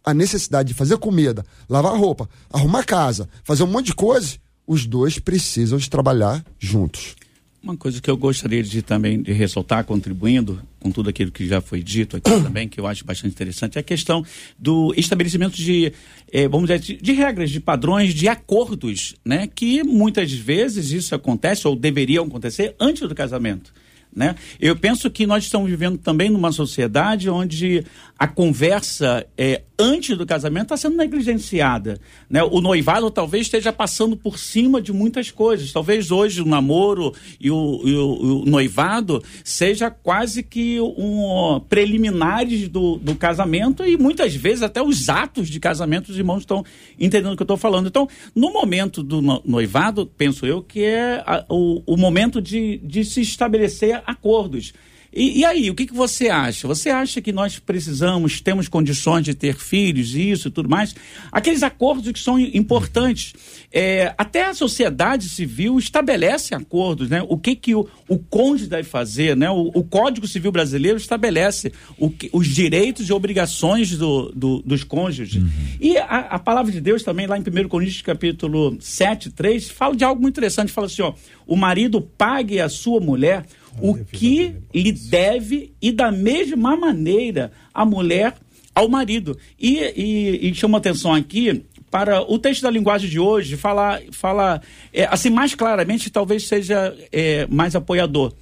[0.06, 4.86] a necessidade de fazer comida, lavar roupa, arrumar casa, fazer um monte de coisas, os
[4.86, 7.16] dois precisam de trabalhar juntos.
[7.62, 11.60] Uma coisa que eu gostaria de também de ressaltar, contribuindo com tudo aquilo que já
[11.60, 14.24] foi dito aqui também, que eu acho bastante interessante, é a questão
[14.58, 15.92] do estabelecimento de,
[16.32, 19.48] eh, vamos dizer, de, de, regras, de padrões, de acordos, né?
[19.48, 23.74] Que muitas vezes isso acontece ou deveria acontecer antes do casamento.
[24.18, 24.34] Né?
[24.60, 27.86] Eu penso que nós estamos vivendo também numa sociedade onde
[28.18, 32.00] a conversa é, antes do casamento está sendo negligenciada.
[32.28, 32.42] Né?
[32.42, 35.72] O noivado talvez esteja passando por cima de muitas coisas.
[35.72, 42.68] Talvez hoje o namoro e o, e o, o noivado seja quase que um preliminares
[42.68, 46.66] do, do casamento e muitas vezes até os atos de casamento os irmãos estão
[47.00, 47.88] entendendo o que eu estou falando.
[47.88, 53.06] Então, no momento do noivado, penso eu que é a, o, o momento de, de
[53.06, 54.74] se estabelecer acordos.
[55.14, 56.68] E, e, aí, o que, que você acha?
[56.68, 60.96] Você acha que nós precisamos, temos condições de ter filhos, isso e tudo mais?
[61.32, 63.34] Aqueles acordos que são importantes.
[63.72, 67.26] É, até a sociedade civil estabelece acordos, né?
[67.28, 69.50] O que, que o, o cônjuge deve fazer, né?
[69.50, 74.84] O, o Código Civil Brasileiro estabelece o que, os direitos e obrigações do, do, dos
[74.84, 75.42] cônjuges.
[75.42, 75.50] Uhum.
[75.82, 79.96] E a, a, palavra de Deus também, lá em 1 Coríntios capítulo 7, 3, fala
[79.96, 80.72] de algo muito interessante.
[80.72, 81.14] Fala assim, ó,
[81.48, 83.46] o marido pague a sua mulher
[83.82, 88.36] o que lhe deve e da mesma maneira a mulher
[88.74, 89.38] ao marido.
[89.60, 94.62] E, e, e chama atenção aqui para o texto da linguagem de hoje fala, fala
[94.94, 98.34] é, assim mais claramente, talvez seja é, mais apoiador.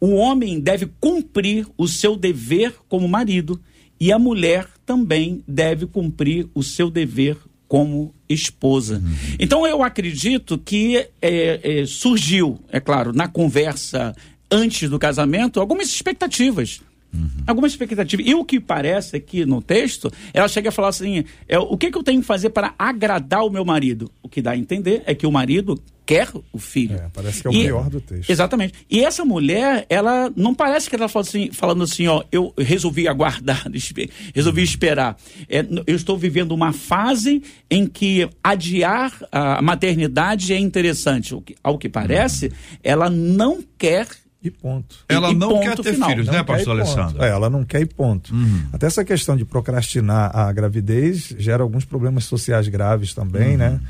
[0.00, 3.60] O homem deve cumprir o seu dever como marido
[4.00, 8.96] e a mulher também deve cumprir o seu dever como esposa.
[8.96, 9.14] Uhum.
[9.38, 14.14] Então eu acredito que é, é, surgiu, é claro, na conversa
[14.50, 16.80] antes do casamento algumas expectativas.
[17.12, 17.28] Uhum.
[17.46, 18.26] Algumas expectativas.
[18.26, 21.90] E o que parece aqui no texto, ela chega a falar assim: é, o que,
[21.90, 24.10] que eu tenho que fazer para agradar o meu marido?
[24.22, 26.96] O que dá a entender é que o marido quer o filho.
[26.96, 28.30] É, parece que é o pior do texto.
[28.30, 28.74] Exatamente.
[28.90, 33.06] E essa mulher, ela não parece que ela fala assim, falando assim, ó, eu resolvi
[33.06, 33.66] aguardar,
[34.34, 35.16] resolvi esperar.
[35.48, 41.36] É, eu estou vivendo uma fase em que adiar a maternidade é interessante.
[41.62, 42.52] Ao que parece, uhum.
[42.82, 44.08] ela não quer
[44.42, 45.04] e ponto.
[45.08, 46.10] Ela e, não ponto quer ter final.
[46.10, 47.22] filhos, não né, pastor Alessandro?
[47.22, 48.32] É, ela não quer e ponto.
[48.32, 48.68] Uhum.
[48.72, 53.58] Até essa questão de procrastinar a gravidez gera alguns problemas sociais graves também, uhum.
[53.58, 53.80] né?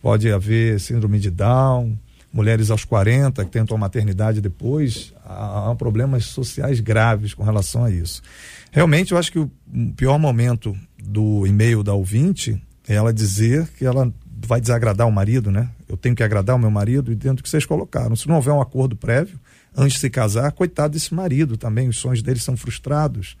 [0.00, 1.98] Pode haver síndrome de Down,
[2.32, 7.84] mulheres aos 40 que tentam a maternidade depois, há, há problemas sociais graves com relação
[7.84, 8.22] a isso.
[8.72, 9.50] Realmente, eu acho que o
[9.96, 14.12] pior momento do e-mail da ouvinte é ela dizer que ela
[14.46, 15.68] vai desagradar o marido, né?
[15.88, 18.14] Eu tenho que agradar o meu marido e dentro do que vocês colocaram.
[18.14, 19.38] Se não houver um acordo prévio,
[19.76, 23.36] antes de se casar, coitado desse marido também, os sonhos dele são frustrados.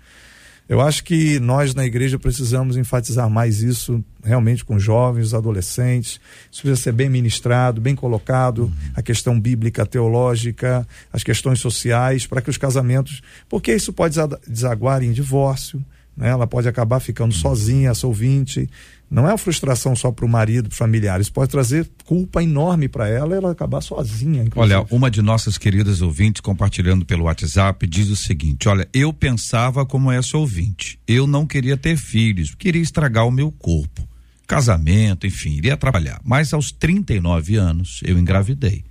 [0.68, 6.20] Eu acho que nós na igreja precisamos enfatizar mais isso realmente com jovens, adolescentes.
[6.50, 8.72] Isso precisa ser bem ministrado, bem colocado, uhum.
[8.94, 13.22] a questão bíblica, teológica, as questões sociais, para que os casamentos.
[13.48, 15.84] Porque isso pode desaguar em divórcio,
[16.16, 16.30] né?
[16.30, 17.40] ela pode acabar ficando uhum.
[17.40, 18.68] sozinha, essa ouvinte.
[19.08, 23.08] Não é uma frustração só para o marido, para familiares, pode trazer culpa enorme para
[23.08, 24.42] ela ela acabar sozinha.
[24.42, 24.74] Inclusive.
[24.74, 29.86] Olha, uma de nossas queridas ouvintes compartilhando pelo WhatsApp diz o seguinte: Olha, eu pensava
[29.86, 30.98] como essa ouvinte.
[31.06, 34.06] Eu não queria ter filhos, queria estragar o meu corpo.
[34.46, 36.20] Casamento, enfim, iria trabalhar.
[36.24, 38.84] Mas aos 39 anos eu engravidei.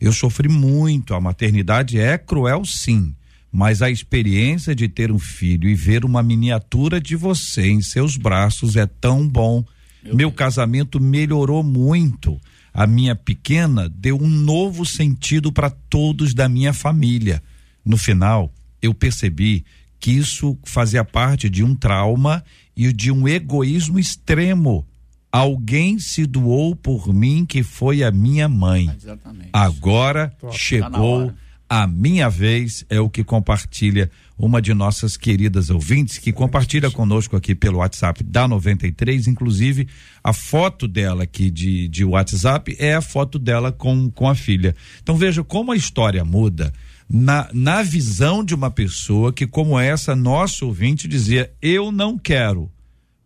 [0.00, 3.14] Eu sofri muito, a maternidade é cruel, sim
[3.52, 8.16] mas a experiência de ter um filho e ver uma miniatura de você em seus
[8.16, 9.62] braços é tão bom.
[10.02, 12.40] Meu, Meu casamento melhorou muito.
[12.72, 17.42] A minha pequena deu um novo sentido para todos da minha família.
[17.84, 19.66] No final, eu percebi
[20.00, 22.42] que isso fazia parte de um trauma
[22.74, 24.86] e de um egoísmo extremo.
[25.30, 28.90] Alguém se doou por mim que foi a minha mãe.
[28.96, 29.50] Exatamente.
[29.52, 31.34] Agora Tô, chegou tá
[31.74, 37.34] a minha vez é o que compartilha uma de nossas queridas ouvintes que compartilha conosco
[37.34, 39.88] aqui pelo WhatsApp da 93, inclusive
[40.22, 44.76] a foto dela aqui de, de WhatsApp é a foto dela com, com a filha.
[45.02, 46.74] Então veja como a história muda
[47.08, 52.70] na, na visão de uma pessoa que, como essa, nosso ouvinte dizia: Eu não quero,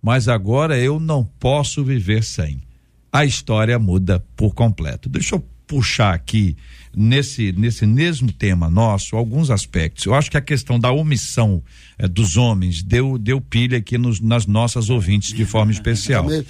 [0.00, 2.62] mas agora eu não posso viver sem.
[3.12, 5.08] A história muda por completo.
[5.08, 6.56] Deixa eu puxar aqui
[6.96, 10.06] nesse, nesse mesmo tema nosso alguns aspectos.
[10.06, 11.62] Eu acho que a questão da omissão
[11.98, 16.26] eh, dos homens deu, deu pilha aqui nos, nas nossas ouvintes de forma especial.
[16.30, 16.44] É.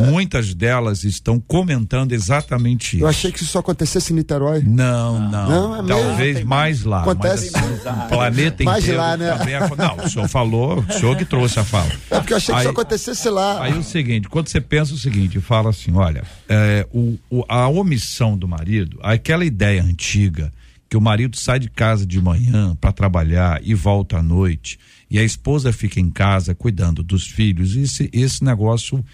[0.00, 3.04] Muitas delas estão comentando exatamente isso.
[3.04, 4.62] Eu achei que isso só acontecesse em Niterói.
[4.62, 5.48] Não, não.
[5.48, 7.02] não é Talvez mais, mais lá.
[7.02, 9.00] Acontece mas, assim, o planeta mais inteiro.
[9.00, 9.34] Lá, né?
[9.34, 11.90] também, não, o senhor falou, o senhor que trouxe a fala.
[12.10, 13.62] É porque eu achei aí, que isso acontecesse lá.
[13.62, 17.66] Aí o seguinte, quando você pensa o seguinte, fala assim, olha, é, o, o, a
[17.68, 20.52] omissão do marido, aquela ideia antiga
[20.88, 24.78] que o marido sai de casa de manhã para trabalhar e volta à noite
[25.10, 29.04] e a esposa fica em casa cuidando dos filhos, esse, esse negócio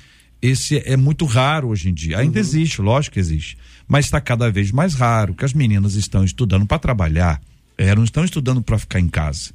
[0.41, 2.19] esse é muito raro hoje em dia.
[2.19, 2.45] Ainda uhum.
[2.45, 3.57] existe, lógico que existe,
[3.89, 7.41] mas está cada vez mais raro, que as meninas estão estudando para trabalhar,
[7.79, 9.53] é, não estão estudando para ficar em casa.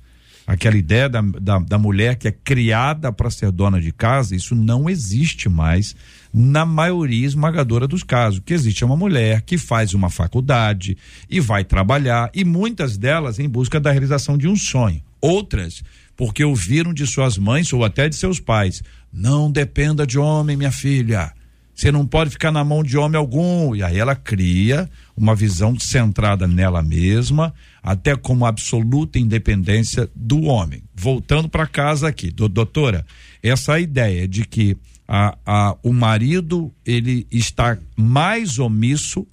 [0.50, 4.56] Aquela ideia da, da, da mulher que é criada para ser dona de casa, isso
[4.56, 5.96] não existe mais
[6.34, 8.40] na maioria esmagadora dos casos.
[8.40, 10.98] O que existe é uma mulher que faz uma faculdade
[11.30, 15.04] e vai trabalhar, e muitas delas em busca da realização de um sonho.
[15.22, 15.84] Outras
[16.18, 18.82] porque ouviram de suas mães ou até de seus pais:
[19.14, 21.32] não dependa de homem, minha filha.
[21.76, 23.74] Você não pode ficar na mão de homem algum.
[23.74, 30.84] E aí ela cria uma visão centrada nela mesma, até como absoluta independência do homem.
[30.96, 33.06] Voltando para casa aqui, do, doutora,
[33.42, 39.26] essa ideia de que a, a, o marido ele está mais omisso,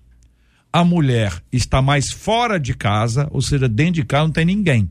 [0.73, 4.91] a mulher está mais fora de casa, ou seja, dentro de casa não tem ninguém.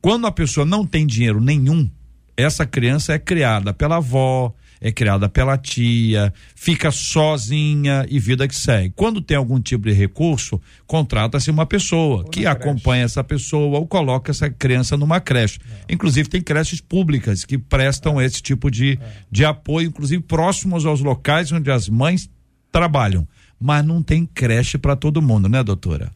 [0.00, 1.90] Quando a pessoa não tem dinheiro nenhum,
[2.36, 4.54] essa criança é criada pela avó,
[4.84, 8.92] é criada pela tia, fica sozinha e vida que segue.
[8.94, 13.86] Quando tem algum tipo de recurso, contrata-se uma pessoa ou que acompanha essa pessoa ou
[13.86, 15.58] coloca essa criança numa creche.
[15.88, 15.94] É.
[15.94, 18.26] Inclusive, tem creches públicas que prestam é.
[18.26, 19.12] esse tipo de, é.
[19.30, 22.28] de apoio, inclusive próximos aos locais onde as mães
[22.70, 23.26] trabalham.
[23.58, 26.12] Mas não tem creche para todo mundo, né, doutora?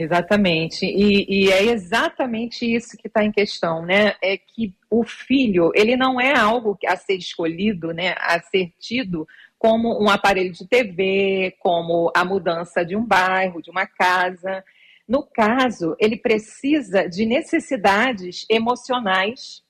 [0.00, 4.14] Exatamente, e, e, é exatamente isso que está em questão, né?
[4.22, 8.14] É que o filho, ele não é algo a ser escolhido, né?
[8.16, 9.26] A ser tido
[9.58, 14.64] como um aparelho de TV, como a mudança de um bairro, de uma casa.
[15.06, 19.64] No caso, ele precisa de necessidades emocionais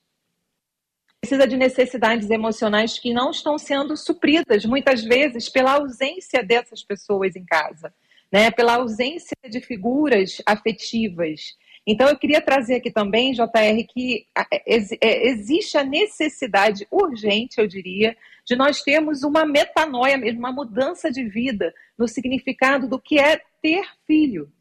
[1.19, 7.35] precisa de necessidades emocionais que não estão sendo supridas, muitas vezes, pela ausência dessas pessoas
[7.35, 7.93] em casa,
[8.31, 8.51] né?
[8.51, 11.57] pela ausência de figuras afetivas.
[11.85, 13.47] Então, eu queria trazer aqui também, JR,
[13.87, 18.15] que é, é, existe a necessidade urgente, eu diria,
[18.45, 23.41] de nós termos uma metanoia mesmo, uma mudança de vida no significado do que é
[23.61, 24.51] ter filho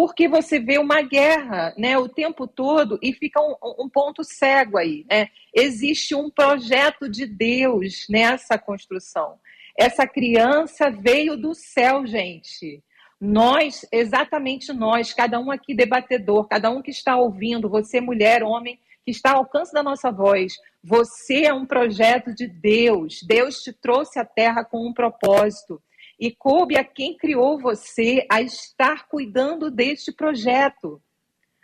[0.00, 3.54] porque você vê uma guerra né, o tempo todo e fica um,
[3.84, 5.04] um, ponto cego aí.
[5.10, 5.28] Né?
[5.54, 9.38] Existe um projeto de Deus nessa construção.
[9.78, 12.82] Essa criança veio do céu, gente.
[13.20, 18.80] Nós, exatamente nós, cada um aqui debatedor, cada um que está ouvindo, você, mulher, homem,
[19.04, 23.22] que está ao alcance da nossa voz, você é um projeto de Deus.
[23.22, 25.82] Deus te trouxe à terra com um propósito
[26.18, 31.00] e coube a quem criou você a estar cuidando deste projeto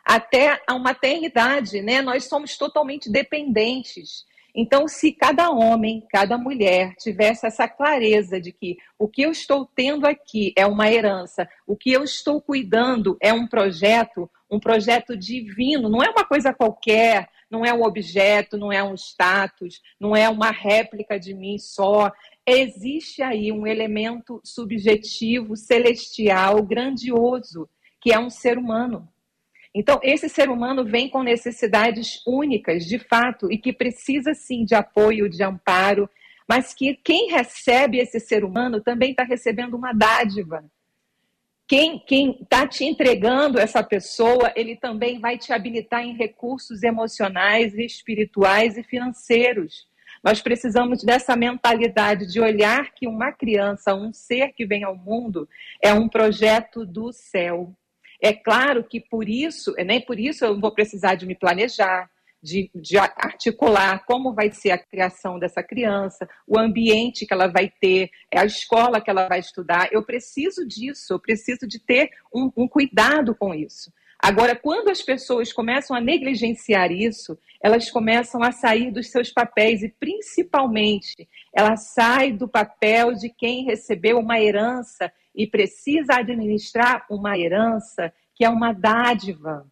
[0.04, 2.00] até a maternidade, né?
[2.00, 4.24] Nós somos totalmente dependentes.
[4.58, 9.66] Então, se cada homem, cada mulher tivesse essa clareza de que o que eu estou
[9.66, 15.14] tendo aqui é uma herança, o que eu estou cuidando é um projeto, um projeto
[15.14, 20.16] divino, não é uma coisa qualquer, não é um objeto, não é um status, não
[20.16, 22.10] é uma réplica de mim só,
[22.46, 27.68] existe aí um elemento subjetivo, celestial, grandioso,
[28.00, 29.06] que é um ser humano.
[29.78, 34.74] Então, esse ser humano vem com necessidades únicas, de fato, e que precisa sim de
[34.74, 36.08] apoio, de amparo,
[36.48, 40.64] mas que quem recebe esse ser humano também está recebendo uma dádiva.
[41.68, 42.02] Quem
[42.40, 48.82] está te entregando essa pessoa, ele também vai te habilitar em recursos emocionais, espirituais e
[48.82, 49.86] financeiros.
[50.24, 55.46] Nós precisamos dessa mentalidade de olhar que uma criança, um ser que vem ao mundo,
[55.82, 57.76] é um projeto do céu.
[58.22, 62.08] É claro que por isso, nem por isso eu vou precisar de me planejar,
[62.42, 67.70] de, de, articular como vai ser a criação dessa criança, o ambiente que ela vai
[67.80, 69.88] ter, a escola que ela vai estudar.
[69.90, 73.92] Eu preciso disso, eu preciso de ter um, um cuidado com isso.
[74.18, 79.82] Agora, quando as pessoas começam a negligenciar isso, elas começam a sair dos seus papéis
[79.82, 87.38] e, principalmente, ela sai do papel de quem recebeu uma herança e precisa administrar uma
[87.38, 89.66] herança que é uma dádiva.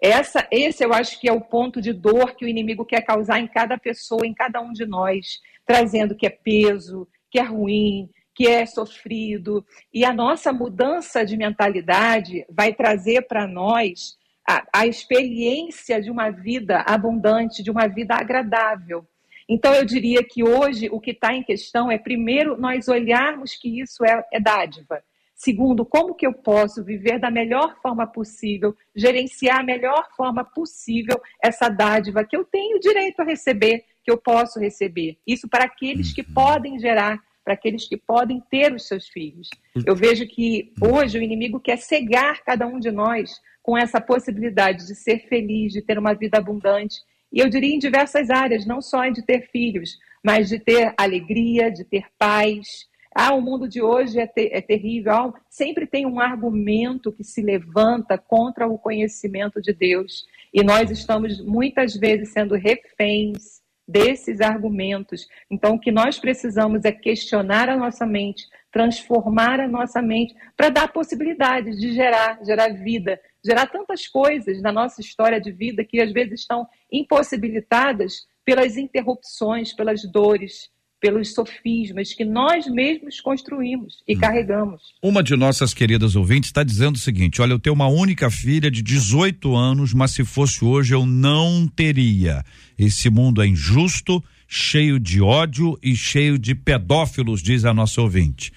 [0.00, 3.38] Essa, esse eu acho que é o ponto de dor que o inimigo quer causar
[3.38, 8.08] em cada pessoa, em cada um de nós, trazendo que é peso, que é ruim,
[8.34, 9.64] que é sofrido.
[9.92, 14.16] E a nossa mudança de mentalidade vai trazer para nós
[14.48, 19.06] a, a experiência de uma vida abundante, de uma vida agradável.
[19.52, 23.80] Então, eu diria que hoje o que está em questão é, primeiro, nós olharmos que
[23.80, 25.02] isso é, é dádiva.
[25.34, 31.20] Segundo, como que eu posso viver da melhor forma possível, gerenciar a melhor forma possível
[31.42, 35.18] essa dádiva que eu tenho direito a receber, que eu posso receber.
[35.26, 36.32] Isso para aqueles que uhum.
[36.32, 39.48] podem gerar para aqueles que podem ter os seus filhos.
[39.84, 44.86] Eu vejo que hoje o inimigo quer cegar cada um de nós com essa possibilidade
[44.86, 46.96] de ser feliz, de ter uma vida abundante.
[47.32, 51.70] E eu diria em diversas áreas, não só de ter filhos, mas de ter alegria,
[51.70, 52.88] de ter paz.
[53.14, 55.12] Ah, o mundo de hoje é, ter, é terrível.
[55.12, 60.24] Ah, sempre tem um argumento que se levanta contra o conhecimento de Deus.
[60.52, 65.26] E nós estamos muitas vezes sendo reféns desses argumentos.
[65.50, 70.68] Então, o que nós precisamos é questionar a nossa mente, transformar a nossa mente para
[70.68, 76.00] dar possibilidades de gerar, gerar vida, gerar tantas coisas na nossa história de vida que
[76.00, 80.70] às vezes estão impossibilitadas pelas interrupções, pelas dores,
[81.00, 84.20] pelos sofismas que nós mesmos construímos e hum.
[84.20, 84.82] carregamos.
[85.02, 88.70] Uma de nossas queridas ouvintes está dizendo o seguinte: olha, eu tenho uma única filha
[88.70, 92.44] de 18 anos, mas se fosse hoje eu não teria.
[92.78, 98.52] Esse mundo é injusto, cheio de ódio e cheio de pedófilos, diz a nossa ouvinte.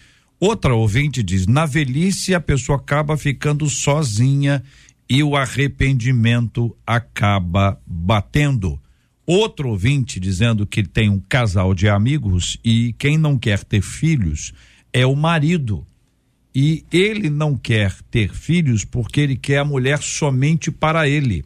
[0.46, 4.62] Outra ouvinte diz: na velhice a pessoa acaba ficando sozinha
[5.10, 8.78] e o arrependimento acaba batendo.
[9.26, 14.52] Outro ouvinte dizendo que tem um casal de amigos e quem não quer ter filhos
[14.92, 15.88] é o marido.
[16.54, 21.46] E ele não quer ter filhos porque ele quer a mulher somente para ele.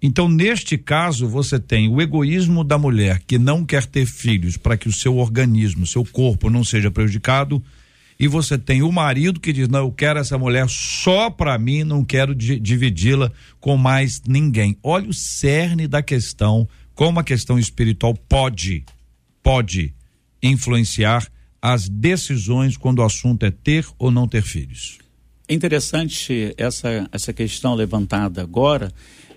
[0.00, 4.76] Então, neste caso, você tem o egoísmo da mulher que não quer ter filhos para
[4.76, 7.60] que o seu organismo, seu corpo não seja prejudicado,
[8.18, 11.84] e você tem o marido que diz: Não, eu quero essa mulher só para mim,
[11.84, 14.76] não quero dividi-la com mais ninguém.
[14.82, 18.84] Olha o cerne da questão como a questão espiritual pode,
[19.42, 19.92] pode
[20.42, 21.26] influenciar
[21.60, 24.98] as decisões quando o assunto é ter ou não ter filhos.
[25.48, 28.92] É interessante essa, essa questão levantada agora,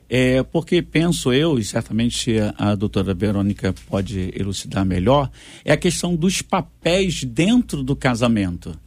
[0.09, 5.29] É, porque penso eu, e certamente a, a doutora Verônica pode elucidar melhor,
[5.65, 8.77] é a questão dos papéis dentro do casamento.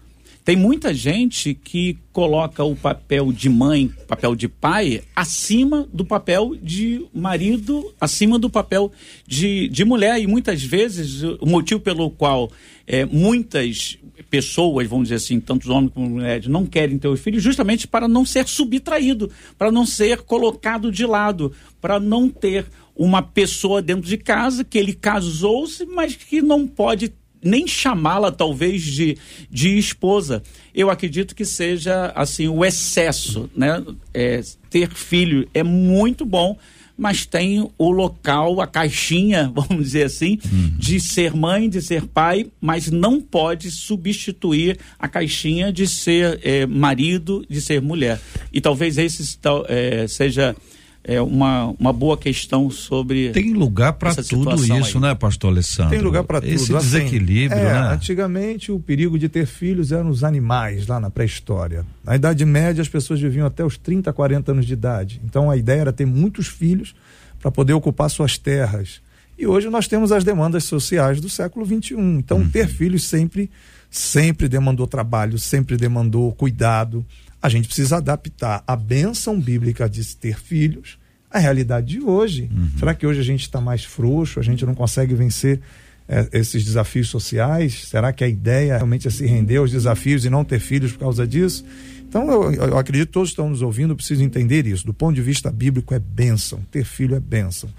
[0.45, 6.57] Tem muita gente que coloca o papel de mãe, papel de pai, acima do papel
[6.61, 8.91] de marido, acima do papel
[9.27, 10.21] de, de mulher.
[10.21, 12.51] E muitas vezes o motivo pelo qual
[12.87, 13.99] é, muitas
[14.31, 17.87] pessoas, vamos dizer assim, tanto os homens como mulheres, não querem ter os filhos, justamente
[17.87, 22.67] para não ser subtraído, para não ser colocado de lado, para não ter
[22.97, 27.13] uma pessoa dentro de casa que ele casou-se, mas que não pode
[27.43, 29.17] nem chamá-la talvez de,
[29.51, 30.43] de esposa.
[30.75, 33.83] Eu acredito que seja assim o excesso, né?
[34.13, 36.57] É, ter filho é muito bom,
[36.97, 40.75] mas tem o local, a caixinha, vamos dizer assim, uhum.
[40.77, 46.67] de ser mãe, de ser pai, mas não pode substituir a caixinha de ser é,
[46.67, 48.21] marido, de ser mulher.
[48.53, 49.39] E talvez esse
[49.69, 50.55] é, seja
[51.03, 53.31] é uma, uma boa questão sobre.
[53.31, 55.03] Tem lugar para tudo isso, aí.
[55.03, 55.91] né, pastor Alessandro?
[55.91, 56.53] Tem lugar para tudo.
[56.53, 57.93] Esse assim, desequilíbrio, é, né?
[57.93, 61.87] Antigamente, o perigo de ter filhos eram os animais lá na pré-história.
[62.05, 65.21] Na Idade Média, as pessoas viviam até os 30, 40 anos de idade.
[65.25, 66.95] Então, a ideia era ter muitos filhos
[67.41, 69.01] para poder ocupar suas terras.
[69.39, 71.95] E hoje nós temos as demandas sociais do século XXI.
[71.95, 72.49] Então, uhum.
[72.51, 73.51] ter filhos sempre,
[73.91, 77.07] sempre demandou trabalho, sempre demandou cuidado
[77.43, 80.99] a gente precisa adaptar a bênção bíblica de ter filhos
[81.31, 82.51] à realidade de hoje.
[82.53, 82.71] Uhum.
[82.79, 85.61] Será que hoje a gente está mais frouxo, a gente não consegue vencer
[86.09, 87.87] é, esses desafios sociais?
[87.89, 90.99] Será que a ideia realmente é se render aos desafios e não ter filhos por
[90.99, 91.65] causa disso?
[92.11, 94.85] Então, eu, eu acredito que todos estão nos ouvindo, precisam entender isso.
[94.85, 96.61] Do ponto de vista bíblico, é bênção.
[96.69, 97.71] Ter filho é bênção.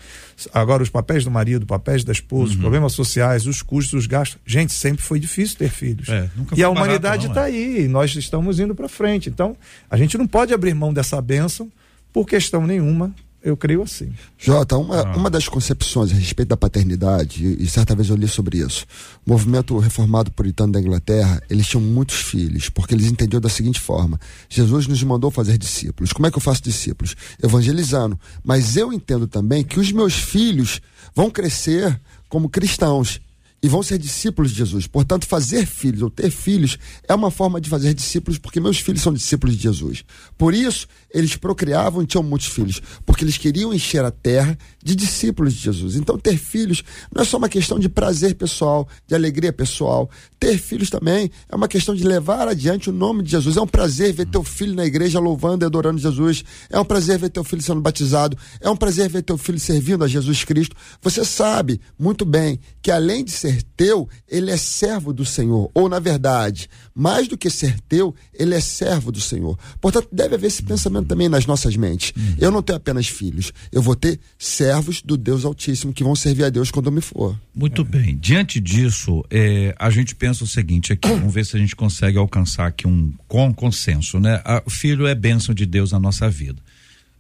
[0.54, 2.50] Agora, os papéis do marido, papéis da esposa, uhum.
[2.52, 4.40] os problemas sociais, os custos, os gastos.
[4.46, 6.08] Gente, sempre foi difícil ter filhos.
[6.08, 7.46] É, e a humanidade está é.
[7.48, 9.28] aí, nós estamos indo para frente.
[9.28, 9.54] Então,
[9.90, 11.70] a gente não pode abrir mão dessa bênção
[12.14, 13.14] por questão nenhuma
[13.44, 14.14] eu creio assim.
[14.38, 15.18] Jota, uma, ah.
[15.18, 18.86] uma das concepções a respeito da paternidade, e, e, certa vez eu li sobre isso,
[19.26, 23.80] o movimento reformado puritano da Inglaterra, eles tinham muitos filhos, porque eles entendiam da seguinte
[23.80, 26.14] forma: Jesus nos mandou fazer discípulos.
[26.14, 27.16] Como é que eu faço discípulos?
[27.42, 28.20] Evangelizando.
[28.44, 30.82] Mas eu entendo também que os meus filhos
[31.16, 33.20] vão crescer como cristãos
[33.64, 34.88] e vão ser discípulos de Jesus.
[34.88, 39.02] Portanto, fazer filhos ou ter filhos é uma forma de fazer discípulos, porque meus filhos
[39.02, 40.04] são discípulos de Jesus.
[40.38, 44.96] Por isso, eles procriavam e tinham muitos filhos, porque eles queriam encher a terra de
[44.96, 45.96] discípulos de Jesus.
[45.96, 50.10] Então, ter filhos não é só uma questão de prazer pessoal, de alegria pessoal.
[50.40, 53.58] Ter filhos também é uma questão de levar adiante o nome de Jesus.
[53.58, 56.44] É um prazer ver teu filho na igreja louvando e adorando Jesus.
[56.70, 58.38] É um prazer ver teu filho sendo batizado.
[58.60, 60.76] É um prazer ver teu filho servindo a Jesus Cristo.
[61.02, 65.70] Você sabe muito bem que além de ser teu, ele é servo do Senhor.
[65.74, 69.58] Ou, na verdade, mais do que ser teu, ele é servo do Senhor.
[69.80, 72.14] Portanto, deve haver esse pensamento também nas nossas mentes.
[72.40, 74.71] Eu não tenho apenas filhos, eu vou ter servos
[75.06, 77.40] do Deus Altíssimo que vão servir a Deus quando eu me for.
[77.54, 78.18] Muito bem.
[78.18, 82.18] Diante disso, é, a gente pensa o seguinte aqui, vamos ver se a gente consegue
[82.18, 84.42] alcançar aqui um com consenso, né?
[84.66, 86.62] O filho é bênção de Deus na nossa vida.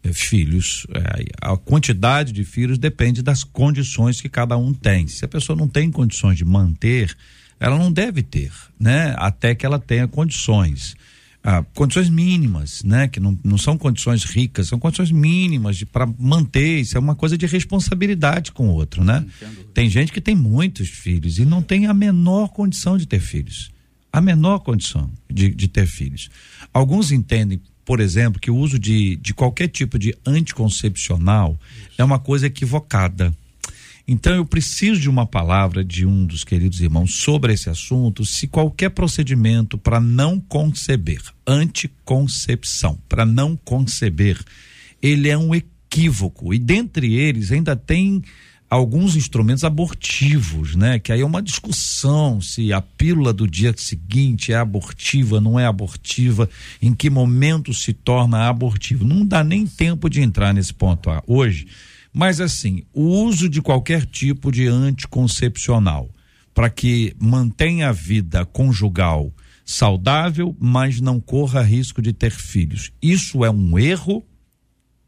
[0.03, 5.07] É, filhos, é, a quantidade de filhos depende das condições que cada um tem.
[5.07, 7.15] Se a pessoa não tem condições de manter,
[7.59, 9.13] ela não deve ter, né?
[9.17, 10.95] Até que ela tenha condições.
[11.43, 13.07] Ah, condições mínimas, né?
[13.07, 16.81] Que não, não são condições ricas, são condições mínimas para manter.
[16.81, 19.25] Isso é uma coisa de responsabilidade com o outro, né?
[19.41, 19.63] Entendo.
[19.73, 23.71] Tem gente que tem muitos filhos e não tem a menor condição de ter filhos.
[24.13, 26.29] A menor condição de, de ter filhos.
[26.71, 31.89] Alguns entendem, por exemplo, que o uso de, de qualquer tipo de anticoncepcional Isso.
[31.97, 33.35] é uma coisa equivocada.
[34.07, 38.47] Então eu preciso de uma palavra de um dos queridos irmãos sobre esse assunto, se
[38.47, 44.39] qualquer procedimento para não conceber, anticoncepção, para não conceber,
[45.01, 48.21] ele é um equívoco e dentre eles ainda tem
[48.71, 50.97] alguns instrumentos abortivos, né?
[50.97, 55.65] Que aí é uma discussão se a pílula do dia seguinte é abortiva, não é
[55.65, 56.49] abortiva,
[56.81, 59.03] em que momento se torna abortivo.
[59.03, 61.67] Não dá nem tempo de entrar nesse ponto ah, hoje
[62.13, 66.09] mas assim, o uso de qualquer tipo de anticoncepcional
[66.53, 69.33] para que mantenha a vida conjugal
[69.65, 72.91] saudável, mas não corra risco de ter filhos.
[73.01, 74.23] Isso é um erro?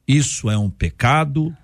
[0.07, 1.55] Isso é um pecado?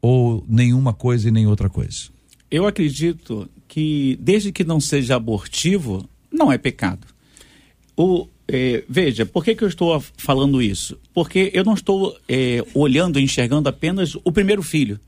[0.00, 2.08] Ou nenhuma coisa e nem outra coisa?
[2.50, 7.06] Eu acredito que, desde que não seja abortivo, não é pecado.
[7.96, 10.98] O, é, veja, por que, que eu estou falando isso?
[11.14, 14.98] Porque eu não estou é, olhando, enxergando apenas o primeiro filho.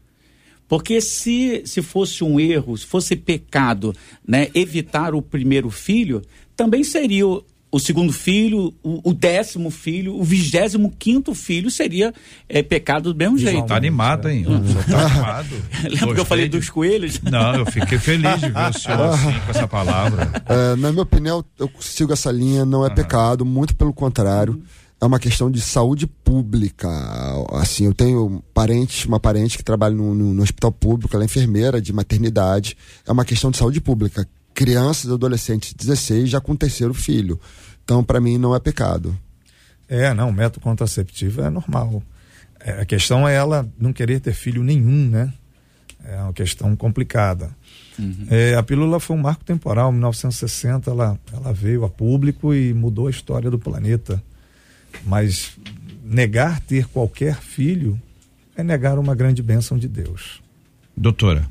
[0.69, 3.95] Porque se, se fosse um erro, se fosse pecado,
[4.27, 6.23] né, evitar o primeiro filho,
[6.57, 7.27] também seria
[7.73, 12.13] o segundo filho, o, o décimo filho, o vigésimo quinto filho seria
[12.47, 13.67] é, pecado do mesmo jeito.
[13.67, 14.45] Tá animado, hein?
[14.47, 14.61] Hum.
[14.91, 15.63] Tá animado.
[15.85, 16.59] Lembra que eu falei de...
[16.59, 17.19] dos coelhos?
[17.23, 20.31] Não, eu fiquei feliz de ver o senhor assim, com essa palavra.
[20.47, 22.95] É, na minha opinião, eu sigo essa linha, não é uhum.
[22.95, 24.63] pecado, muito pelo contrário.
[25.01, 26.89] É uma questão de saúde pública.
[27.53, 31.27] Assim, eu tenho parentes, uma parente que trabalha no, no, no hospital público, ela é
[31.27, 32.77] enfermeira de maternidade.
[33.07, 37.41] É uma questão de saúde pública crianças, adolescentes, 16, já com o terceiro filho.
[37.85, 39.17] Então, para mim, não é pecado.
[39.89, 42.03] É, não, o método contraceptivo é normal.
[42.61, 45.33] É, a questão é ela não querer ter filho nenhum, né?
[46.05, 47.51] É uma questão complicada.
[47.99, 48.27] Uhum.
[48.31, 52.73] É, a pílula foi um marco temporal, em 1960 ela, ela veio a público e
[52.73, 54.23] mudou a história do planeta.
[55.05, 55.57] Mas
[56.05, 58.01] negar ter qualquer filho
[58.57, 60.43] é negar uma grande bênção de Deus.
[60.97, 61.49] Doutora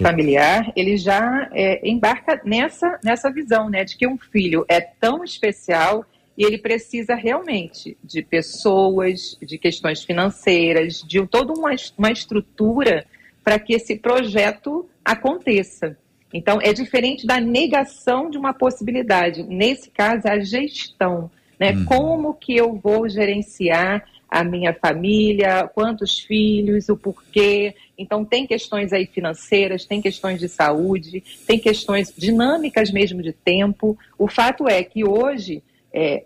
[0.00, 5.22] familiar, ele já é, embarca nessa, nessa visão, né, de que um filho é tão
[5.22, 6.04] especial
[6.36, 13.04] e ele precisa realmente de pessoas, de questões financeiras, de toda uma, uma estrutura
[13.44, 15.96] para que esse projeto aconteça.
[16.32, 19.42] Então, é diferente da negação de uma possibilidade.
[19.42, 21.30] Nesse caso, é a gestão.
[21.58, 21.72] Né?
[21.72, 21.84] Uhum.
[21.84, 27.74] Como que eu vou gerenciar a minha família, quantos filhos, o porquê.
[28.00, 33.98] Então, tem questões aí financeiras, tem questões de saúde, tem questões dinâmicas mesmo de tempo.
[34.18, 36.24] O fato é que hoje é,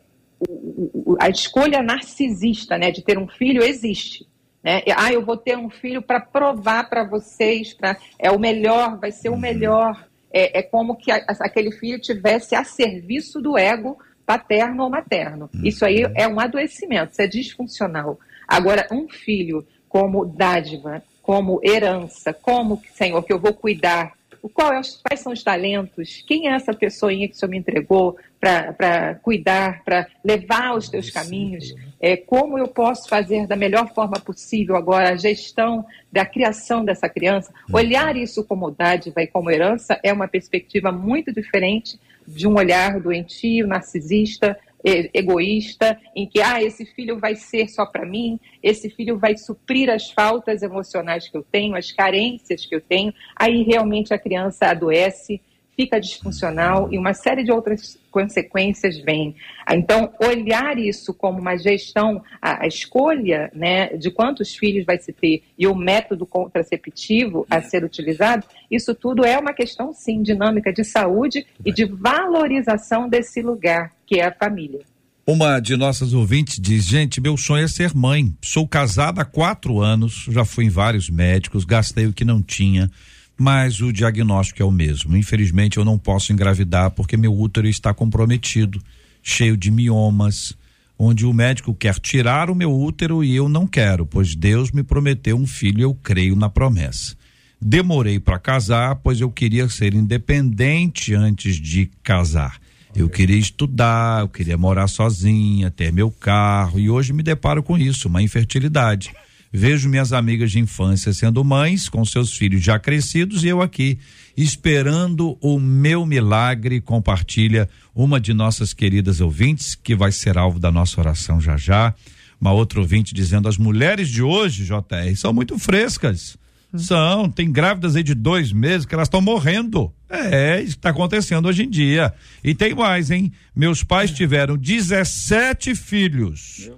[1.20, 4.26] a escolha narcisista né, de ter um filho existe.
[4.62, 4.82] Né?
[4.96, 9.10] Ah, eu vou ter um filho para provar para vocês, pra, é o melhor, vai
[9.10, 9.38] ser o uhum.
[9.38, 10.08] melhor.
[10.32, 15.50] É, é como que a, aquele filho tivesse a serviço do ego paterno ou materno.
[15.54, 15.60] Uhum.
[15.64, 18.18] Isso aí é um adoecimento, isso é disfuncional.
[18.48, 24.12] Agora, um filho como dádiva, como herança, como, Senhor, que eu vou cuidar,
[24.52, 28.18] qual é, quais são os talentos, quem é essa pessoinha que o Senhor me entregou
[28.38, 34.20] para cuidar, para levar os teus caminhos, é, como eu posso fazer da melhor forma
[34.20, 37.50] possível agora a gestão da criação dessa criança.
[37.70, 37.76] Uhum.
[37.76, 41.98] Olhar isso como dádiva e como herança é uma perspectiva muito diferente
[42.28, 48.04] de um olhar doentio, narcisista, egoísta, em que ah, esse filho vai ser só para
[48.04, 52.80] mim, esse filho vai suprir as faltas emocionais que eu tenho, as carências que eu
[52.80, 55.40] tenho, aí realmente a criança adoece
[55.76, 59.34] fica disfuncional e uma série de outras consequências vêm.
[59.70, 65.12] Então, olhar isso como uma gestão, a, a, escolha né, de quantos filhos vai se
[65.12, 70.72] ter e o método contraceptivo a ser utilizado, isso tudo é uma questão, sim, dinâmica
[70.72, 74.80] de saúde e de valorização desse lugar, que é a família.
[75.26, 78.36] Uma de nossas ouvintes diz: Gente, meu sonho é ser mãe.
[78.42, 82.90] Sou casada há quatro anos, já fui em vários médicos, gastei o que não tinha
[83.36, 85.16] mas o diagnóstico é o mesmo.
[85.16, 88.80] Infelizmente, eu não posso engravidar porque meu útero está comprometido,
[89.22, 90.56] cheio de miomas,
[90.98, 94.82] onde o médico quer tirar o meu útero e eu não quero, pois Deus me
[94.82, 97.16] prometeu um filho e eu creio na promessa.
[97.60, 102.60] Demorei para casar, pois eu queria ser independente antes de casar.
[102.94, 107.76] Eu queria estudar, eu queria morar sozinha, ter meu carro e hoje me deparo com
[107.76, 109.12] isso, uma infertilidade.
[109.56, 114.00] Vejo minhas amigas de infância sendo mães, com seus filhos já crescidos, e eu aqui,
[114.36, 120.72] esperando o meu milagre, compartilha uma de nossas queridas ouvintes, que vai ser alvo da
[120.72, 121.94] nossa oração já já.
[122.40, 126.36] Uma outra ouvinte dizendo: as mulheres de hoje, JR, são muito frescas.
[126.72, 126.78] Hum.
[126.78, 129.92] São, tem grávidas aí de dois meses que elas estão morrendo.
[130.10, 132.12] É, isso está acontecendo hoje em dia.
[132.42, 133.30] E tem mais, hein?
[133.54, 136.68] Meus pais tiveram 17 filhos.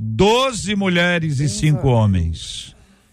[0.00, 2.72] Doze mulheres e cinco homens.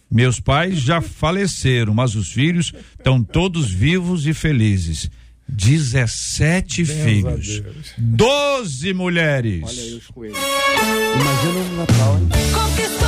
[0.09, 5.09] Meus pais já faleceram, mas os filhos estão todos vivos e felizes.
[5.49, 7.63] 17 Deus filhos.
[7.97, 9.63] Doze mulheres.
[9.63, 10.37] Olha aí os coelhos.
[10.37, 13.04] Imagina um Natal, hein?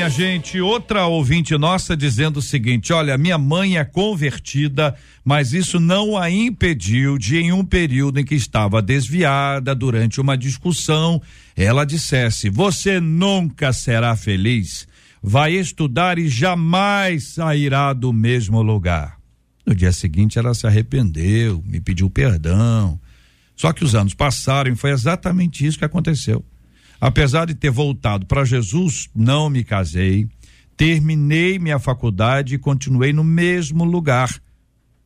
[0.00, 5.78] Minha gente, outra ouvinte nossa dizendo o seguinte: olha, minha mãe é convertida, mas isso
[5.78, 11.20] não a impediu de, em um período em que estava desviada durante uma discussão,
[11.54, 14.88] ela dissesse: Você nunca será feliz,
[15.22, 19.18] vai estudar e jamais sairá do mesmo lugar.
[19.66, 22.98] No dia seguinte, ela se arrependeu, me pediu perdão.
[23.54, 26.42] Só que os anos passaram e foi exatamente isso que aconteceu.
[27.00, 30.28] Apesar de ter voltado para Jesus, não me casei,
[30.76, 34.30] terminei minha faculdade e continuei no mesmo lugar.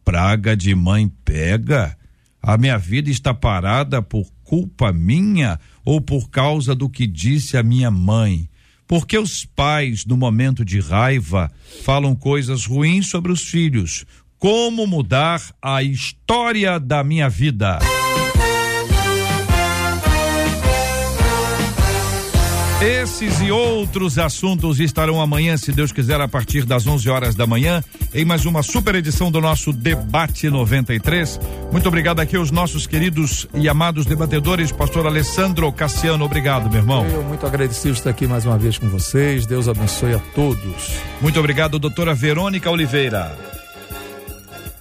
[0.05, 1.97] Praga de mãe pega?
[2.43, 7.63] A minha vida está parada por culpa minha ou por causa do que disse a
[7.63, 8.49] minha mãe?
[8.87, 11.51] Por que os pais, no momento de raiva,
[11.85, 14.05] falam coisas ruins sobre os filhos?
[14.39, 17.79] Como mudar a história da minha vida?
[22.83, 27.47] Esses e outros assuntos estarão amanhã, se Deus quiser, a partir das 11 horas da
[27.47, 31.41] manhã, em mais uma super edição do nosso Debate 93.
[31.73, 36.25] Muito obrigado aqui aos nossos queridos e amados debatedores, pastor Alessandro Cassiano.
[36.25, 37.07] Obrigado, meu irmão.
[37.07, 39.47] Eu muito agradecido de estar aqui mais uma vez com vocês.
[39.47, 40.93] Deus abençoe a todos.
[41.23, 43.54] Muito obrigado, doutora Verônica Oliveira.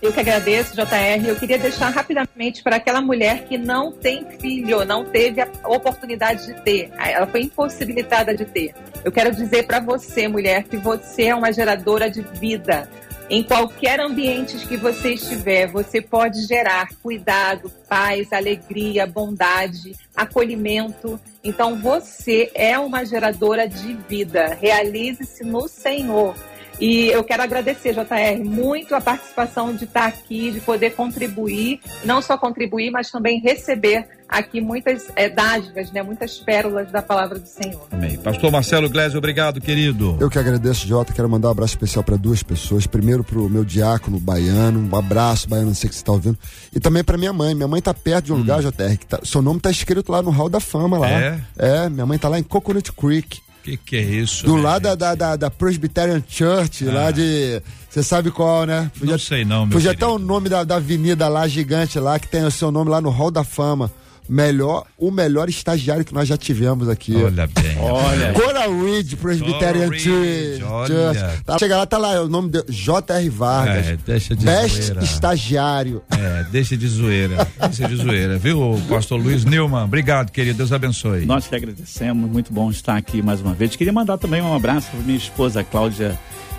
[0.04, 1.26] Eu que agradeço, JR.
[1.26, 6.46] Eu queria deixar rapidamente para aquela mulher que não tem filho, não teve a oportunidade
[6.46, 8.76] de ter, ela foi impossibilitada de ter.
[9.02, 12.90] Eu quero dizer para você, mulher, que você é uma geradora de vida.
[13.30, 21.18] Em qualquer ambiente que você estiver, você pode gerar cuidado, paz, alegria, bondade, acolhimento.
[21.42, 24.58] Então você é uma geradora de vida.
[24.60, 26.36] Realize-se no Senhor.
[26.80, 32.22] E eu quero agradecer, JR, muito a participação de estar aqui, de poder contribuir, não
[32.22, 37.48] só contribuir, mas também receber aqui muitas é, dádivas, né, muitas pérolas da palavra do
[37.48, 37.88] Senhor.
[37.92, 38.18] Amém.
[38.18, 40.18] Pastor Marcelo Glésio, obrigado, querido.
[40.20, 41.14] Eu que agradeço, Jota.
[41.14, 42.88] Quero mandar um abraço especial para duas pessoas.
[42.88, 46.38] Primeiro para o meu diácono baiano, um abraço, baiano, não sei que você está ouvindo.
[46.76, 47.54] E também para minha mãe.
[47.54, 48.40] Minha mãe está perto de um hum.
[48.40, 51.10] lugar, JR, que tá, seu nome está escrito lá no Hall da Fama lá.
[51.10, 51.40] É?
[51.58, 53.40] É, minha mãe está lá em Coconut Creek.
[53.64, 54.46] Que que é isso?
[54.46, 56.94] Do lado da, da, da, da, Presbyterian Church, ah.
[56.94, 57.62] lá de.
[57.90, 58.92] Você sabe qual, né?
[58.94, 62.20] Podia, não sei não, meu Podia até o nome da, da avenida lá gigante lá,
[62.20, 63.90] que tem o seu nome lá no Hall da Fama
[64.28, 67.16] melhor, o melhor estagiário que nós já tivemos aqui.
[67.16, 67.78] Olha bem.
[67.80, 68.34] Olha.
[68.34, 71.44] Coral Ridge Presbyterian Church.
[71.46, 73.30] Tá, chega lá, tá lá, o nome de J.R.
[73.30, 73.88] Vargas.
[73.88, 75.04] É, deixa de Best zoeira.
[75.04, 76.02] estagiário.
[76.12, 77.48] É, deixa de zoeira.
[77.60, 79.84] deixa de zoeira, viu, pastor Luiz Nilman?
[79.84, 80.58] Obrigado, querido.
[80.58, 81.26] Deus abençoe.
[81.26, 83.76] Nós que agradecemos, muito bom estar aqui mais uma vez.
[83.76, 86.18] Queria mandar também um abraço para minha esposa Cláudia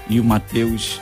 [0.08, 1.00] e o Matheus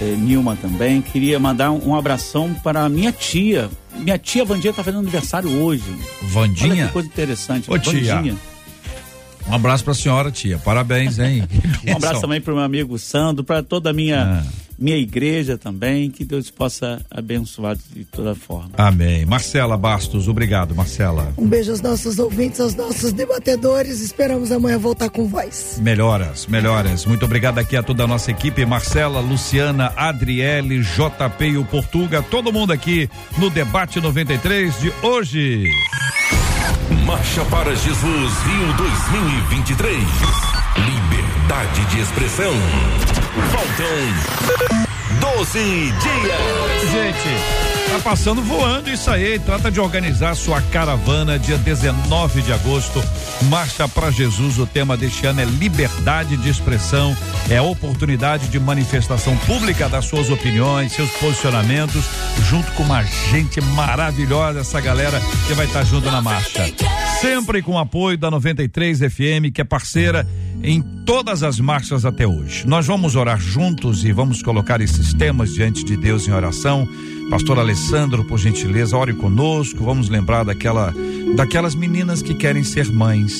[0.00, 1.00] eh, Nilma também.
[1.00, 3.70] Queria mandar um, um abração para minha tia.
[3.96, 5.84] Minha tia Vandinha está fazendo aniversário hoje.
[6.22, 6.72] Vandinha?
[6.72, 7.70] Olha que coisa interessante.
[7.70, 8.16] Ô, tia.
[8.16, 8.36] Vandinha.
[9.46, 10.58] Um abraço para a senhora, tia.
[10.58, 11.46] Parabéns, hein?
[11.86, 15.56] um abraço também para o meu amigo Sandro, para toda a minha ah minha igreja
[15.56, 18.70] também, que Deus possa abençoar de toda forma.
[18.76, 19.24] Amém.
[19.24, 21.32] Marcela Bastos, obrigado, Marcela.
[21.36, 24.00] Um beijo aos nossos ouvintes, aos nossos debatedores.
[24.00, 25.78] Esperamos amanhã voltar com voz.
[25.80, 27.04] Melhoras, melhoras.
[27.06, 32.22] Muito obrigado aqui a toda a nossa equipe, Marcela, Luciana, Adriele, JP e o Portuga,
[32.22, 33.08] todo mundo aqui
[33.38, 35.64] no debate 93 de hoje.
[37.06, 39.98] Marcha para Jesus Rio 2023.
[40.76, 43.23] Liberdade de expressão.
[43.34, 46.90] Faltam 12 dias.
[46.92, 49.38] Gente, tá passando voando isso aí.
[49.38, 53.02] Trata de organizar sua caravana dia 19 de agosto.
[53.48, 54.58] Marcha para Jesus.
[54.58, 57.16] O tema deste ano é liberdade de expressão.
[57.48, 62.04] É oportunidade de manifestação pública das suas opiniões, seus posicionamentos,
[62.48, 66.64] junto com uma gente maravilhosa, essa galera que vai estar tá junto na marcha.
[67.20, 70.26] Sempre com o apoio da 93 FM, que é parceira
[70.62, 72.66] em todas as marchas até hoje.
[72.66, 76.88] Nós vamos orar juntos e vamos colocar esses temas diante de Deus em oração.
[77.30, 79.84] Pastor Alessandro, por gentileza, ore conosco.
[79.84, 80.94] Vamos lembrar daquela,
[81.34, 83.32] daquelas meninas que querem ser mães,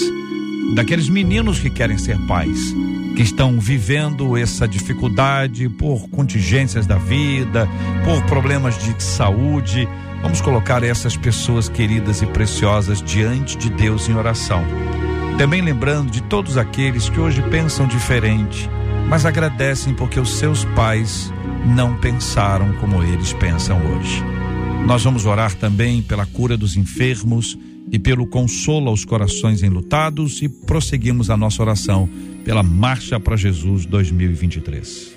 [0.75, 2.75] daqueles meninos que querem ser pais,
[3.15, 7.69] que estão vivendo essa dificuldade por contingências da vida,
[8.05, 9.89] por problemas de saúde.
[10.23, 14.65] Vamos colocar essas pessoas queridas e preciosas diante de Deus em oração.
[15.37, 18.71] Também lembrando de todos aqueles que hoje pensam diferente,
[19.09, 21.33] mas agradecem porque os seus pais
[21.67, 24.23] não pensaram como eles pensam hoje.
[24.87, 27.59] Nós vamos orar também pela cura dos enfermos
[27.91, 32.09] e pelo consolo aos corações enlutados e prosseguimos a nossa oração
[32.45, 35.13] pela Marcha para Jesus 2023.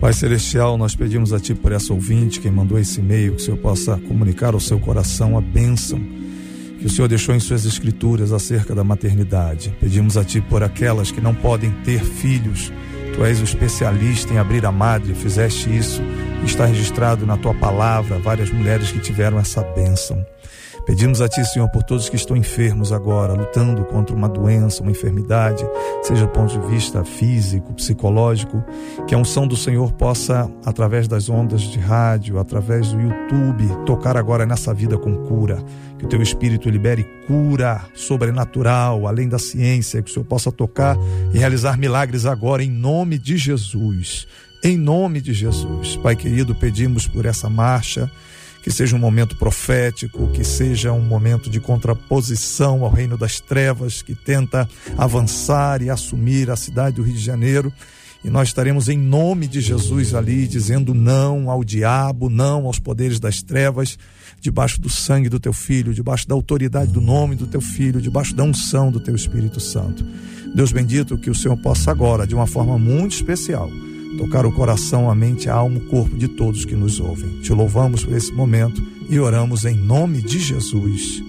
[0.00, 3.44] Pai Celestial, nós pedimos a Ti por essa ouvinte que mandou esse e-mail, que o
[3.44, 6.00] Senhor possa comunicar ao seu coração a bênção
[6.78, 9.74] que o Senhor deixou em suas escrituras acerca da maternidade.
[9.80, 12.72] Pedimos a Ti por aquelas que não podem ter filhos.
[13.18, 16.00] Tu és o especialista em abrir a madre, fizeste isso,
[16.44, 20.24] está registrado na Tua palavra várias mulheres que tiveram essa bênção.
[20.88, 24.90] Pedimos a Ti, Senhor, por todos que estão enfermos agora, lutando contra uma doença, uma
[24.90, 25.62] enfermidade,
[26.02, 28.64] seja do ponto de vista físico, psicológico,
[29.06, 34.16] que a unção do Senhor possa, através das ondas de rádio, através do YouTube, tocar
[34.16, 35.62] agora nessa vida com cura.
[35.98, 40.96] Que o Teu Espírito libere cura sobrenatural, além da ciência, que o Senhor possa tocar
[41.34, 44.26] e realizar milagres agora, em nome de Jesus.
[44.64, 45.96] Em nome de Jesus.
[45.96, 48.10] Pai querido, pedimos por essa marcha
[48.68, 54.02] que seja um momento profético, que seja um momento de contraposição ao reino das trevas,
[54.02, 57.72] que tenta avançar e assumir a cidade do Rio de Janeiro.
[58.22, 63.18] E nós estaremos em nome de Jesus ali, dizendo não ao diabo, não aos poderes
[63.18, 63.98] das trevas,
[64.38, 68.36] debaixo do sangue do teu filho, debaixo da autoridade do nome do teu filho, debaixo
[68.36, 70.04] da unção do teu Espírito Santo.
[70.54, 73.70] Deus bendito, que o Senhor possa agora, de uma forma muito especial,
[74.18, 77.40] tocar o coração, a mente, a alma, o corpo de todos que nos ouvem.
[77.40, 81.22] Te louvamos por esse momento e oramos em nome de Jesus.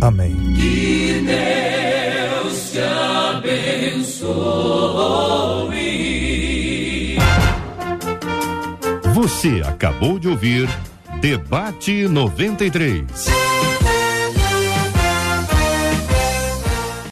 [0.00, 0.34] Amém.
[0.54, 4.38] Que Deus te abençoe.
[9.12, 10.68] Você acabou de ouvir
[11.20, 13.57] Debate 93.